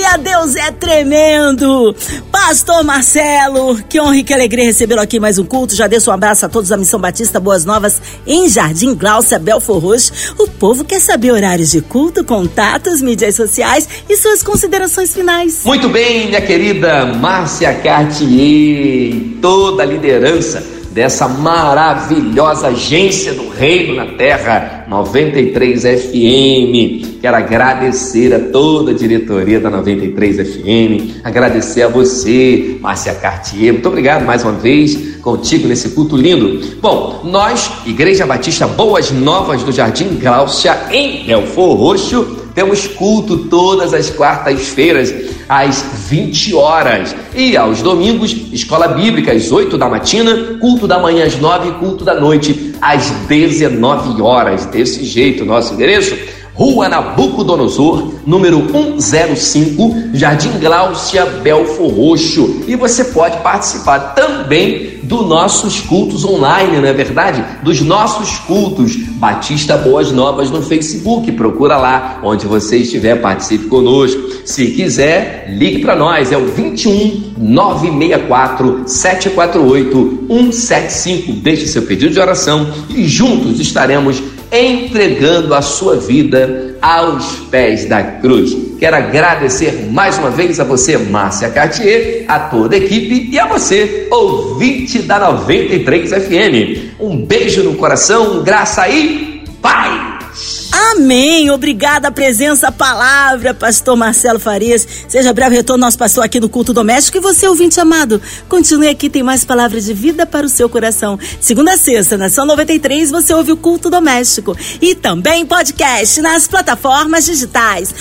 aleluia, 0.00 0.18
Deus 0.18 0.56
é 0.56 0.70
tremendo. 0.70 1.94
Pastor 2.30 2.82
Marcelo, 2.82 3.76
que 3.88 4.00
honra 4.00 4.16
e 4.16 4.24
que 4.24 4.32
alegria 4.32 4.64
recebê-lo 4.64 5.00
aqui 5.00 5.20
mais 5.20 5.38
um 5.38 5.44
culto. 5.44 5.74
Já 5.74 5.86
deixo 5.86 6.10
um 6.10 6.14
abraço 6.14 6.46
a 6.46 6.48
todos 6.48 6.70
da 6.70 6.76
Missão 6.76 7.00
Batista 7.00 7.38
Boas 7.38 7.64
Novas 7.64 8.00
em 8.26 8.48
Jardim 8.48 8.94
Glaucia, 8.94 9.38
Belfor 9.38 9.78
Roxo. 9.78 10.34
O 10.38 10.48
povo 10.48 10.84
quer 10.84 11.00
saber 11.00 11.32
horários 11.32 11.70
de 11.70 11.80
culto, 11.80 12.24
contatos, 12.24 13.02
mídias 13.02 13.34
sociais 13.34 13.88
e 14.08 14.16
suas 14.16 14.42
considerações 14.42 15.14
finais. 15.14 15.62
Muito 15.64 15.88
bem, 15.88 16.28
minha 16.28 16.40
querida 16.40 17.06
Márcia 17.06 17.74
Cartier, 17.74 19.38
toda 19.40 19.82
a 19.82 19.86
liderança 19.86 20.79
dessa 20.90 21.28
maravilhosa 21.28 22.68
agência 22.68 23.32
do 23.32 23.48
Reino 23.48 23.94
na 23.94 24.06
Terra, 24.06 24.84
93 24.88 25.82
FM. 25.82 27.20
Quero 27.20 27.36
agradecer 27.36 28.34
a 28.34 28.40
toda 28.40 28.90
a 28.90 28.94
diretoria 28.94 29.60
da 29.60 29.70
93 29.70 30.36
FM, 30.36 31.20
agradecer 31.22 31.82
a 31.82 31.88
você, 31.88 32.78
Márcia 32.80 33.14
Cartier. 33.14 33.72
Muito 33.72 33.88
obrigado 33.88 34.24
mais 34.24 34.42
uma 34.42 34.52
vez 34.52 35.16
contigo 35.20 35.68
nesse 35.68 35.90
culto 35.90 36.16
lindo. 36.16 36.78
Bom, 36.80 37.20
nós, 37.24 37.70
Igreja 37.86 38.26
Batista 38.26 38.66
Boas 38.66 39.10
Novas 39.10 39.62
do 39.62 39.70
Jardim 39.70 40.18
Gláucia, 40.18 40.76
em 40.90 41.24
Belfor 41.26 41.76
Roxo, 41.76 42.40
temos 42.54 42.86
culto 42.86 43.48
todas 43.48 43.94
as 43.94 44.10
quartas-feiras, 44.10 45.14
às 45.48 45.84
20 46.08 46.54
horas. 46.54 47.14
E 47.34 47.56
aos 47.56 47.82
domingos, 47.82 48.32
escola 48.52 48.88
bíblica, 48.88 49.32
às 49.32 49.50
8 49.50 49.76
da 49.78 49.88
matina, 49.88 50.58
culto 50.60 50.86
da 50.86 50.98
manhã 50.98 51.24
às 51.24 51.36
9 51.38 51.72
culto 51.72 52.04
da 52.04 52.14
noite 52.14 52.74
às 52.80 53.10
19 53.28 54.20
horas. 54.22 54.66
Desse 54.66 55.04
jeito, 55.04 55.44
nosso 55.44 55.74
endereço. 55.74 56.16
Rua 56.60 56.90
Nabucodonosor, 56.90 58.12
número 58.26 58.66
105, 58.98 60.10
Jardim 60.12 60.58
Gláucia, 60.58 61.24
Belfor 61.24 61.90
Roxo. 61.90 62.62
E 62.68 62.76
você 62.76 63.04
pode 63.04 63.38
participar 63.38 64.14
também 64.14 65.00
dos 65.02 65.26
nossos 65.26 65.80
cultos 65.80 66.22
online, 66.22 66.76
não 66.76 66.86
é 66.86 66.92
verdade? 66.92 67.42
Dos 67.62 67.80
nossos 67.80 68.40
cultos 68.40 68.94
Batista 68.94 69.78
Boas 69.78 70.12
Novas 70.12 70.50
no 70.50 70.60
Facebook. 70.60 71.32
Procura 71.32 71.78
lá 71.78 72.20
onde 72.22 72.46
você 72.46 72.76
estiver, 72.76 73.22
participe 73.22 73.64
conosco. 73.66 74.20
Se 74.44 74.66
quiser, 74.72 75.46
ligue 75.56 75.78
para 75.78 75.96
nós, 75.96 76.30
é 76.30 76.36
o 76.36 76.46
21 76.46 77.29
964 77.40 78.82
748 78.86 80.26
175. 80.28 81.32
Deixe 81.32 81.66
seu 81.66 81.82
pedido 81.82 82.12
de 82.12 82.20
oração 82.20 82.70
e 82.90 83.08
juntos 83.08 83.58
estaremos 83.58 84.22
entregando 84.52 85.54
a 85.54 85.62
sua 85.62 85.96
vida 85.96 86.76
aos 86.82 87.36
pés 87.50 87.86
da 87.86 88.02
cruz. 88.02 88.56
Quero 88.78 88.96
agradecer 88.96 89.88
mais 89.90 90.18
uma 90.18 90.30
vez 90.30 90.58
a 90.58 90.64
você, 90.64 90.96
Márcia 90.98 91.50
Cartier, 91.50 92.24
a 92.28 92.40
toda 92.40 92.74
a 92.74 92.78
equipe 92.78 93.28
e 93.30 93.38
a 93.38 93.46
você, 93.46 94.08
ouvinte 94.10 95.02
da 95.02 95.18
93 95.18 96.10
FM. 96.10 96.94
Um 96.98 97.24
beijo 97.24 97.62
no 97.62 97.74
coração, 97.74 98.42
graça 98.42 98.88
e 98.88 99.44
paz! 99.60 100.59
Amém. 100.72 101.50
Obrigada 101.50 102.08
a 102.08 102.10
presença, 102.10 102.68
a 102.68 102.72
palavra, 102.72 103.54
pastor 103.54 103.96
Marcelo 103.96 104.38
Farias. 104.38 104.86
Seja 105.08 105.32
breve 105.32 105.56
retorno 105.56 105.84
nosso 105.84 105.98
pastor 105.98 106.24
aqui 106.24 106.38
no 106.40 106.48
culto 106.48 106.72
doméstico 106.72 107.18
e 107.18 107.20
você, 107.20 107.46
ouvinte 107.48 107.80
amado, 107.80 108.20
continue 108.48 108.88
aqui, 108.88 109.08
tem 109.08 109.22
mais 109.22 109.44
palavras 109.44 109.86
de 109.86 109.94
vida 109.94 110.26
para 110.26 110.46
o 110.46 110.48
seu 110.48 110.68
coração. 110.68 111.18
Segunda 111.40 111.72
a 111.72 111.76
sexta, 111.76 112.16
Nação 112.16 112.44
93, 112.46 113.10
você 113.10 113.32
ouve 113.34 113.52
o 113.52 113.56
culto 113.56 113.90
doméstico 113.90 114.56
e 114.80 114.94
também 114.94 115.46
podcast 115.46 116.20
nas 116.20 116.46
plataformas 116.46 117.24
digitais. 117.24 117.94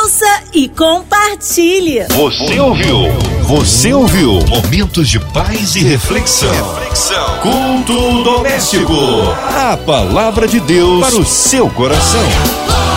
Ouça 0.00 0.42
e 0.52 0.68
compartilhe. 0.68 2.04
Você 2.08 2.60
ouviu? 2.60 2.96
Você 3.42 3.92
ouviu? 3.92 4.38
Momentos 4.46 5.08
de 5.08 5.18
paz 5.18 5.74
e 5.76 5.80
reflexão. 5.80 6.50
reflexão. 6.74 7.38
Culto 7.40 8.22
doméstico. 8.22 8.94
A 9.54 9.76
palavra 9.76 10.46
de 10.46 10.60
Deus 10.60 11.06
para 11.06 11.16
o 11.16 11.24
seu 11.24 11.68
coração. 11.70 12.11
soon. 12.12 12.91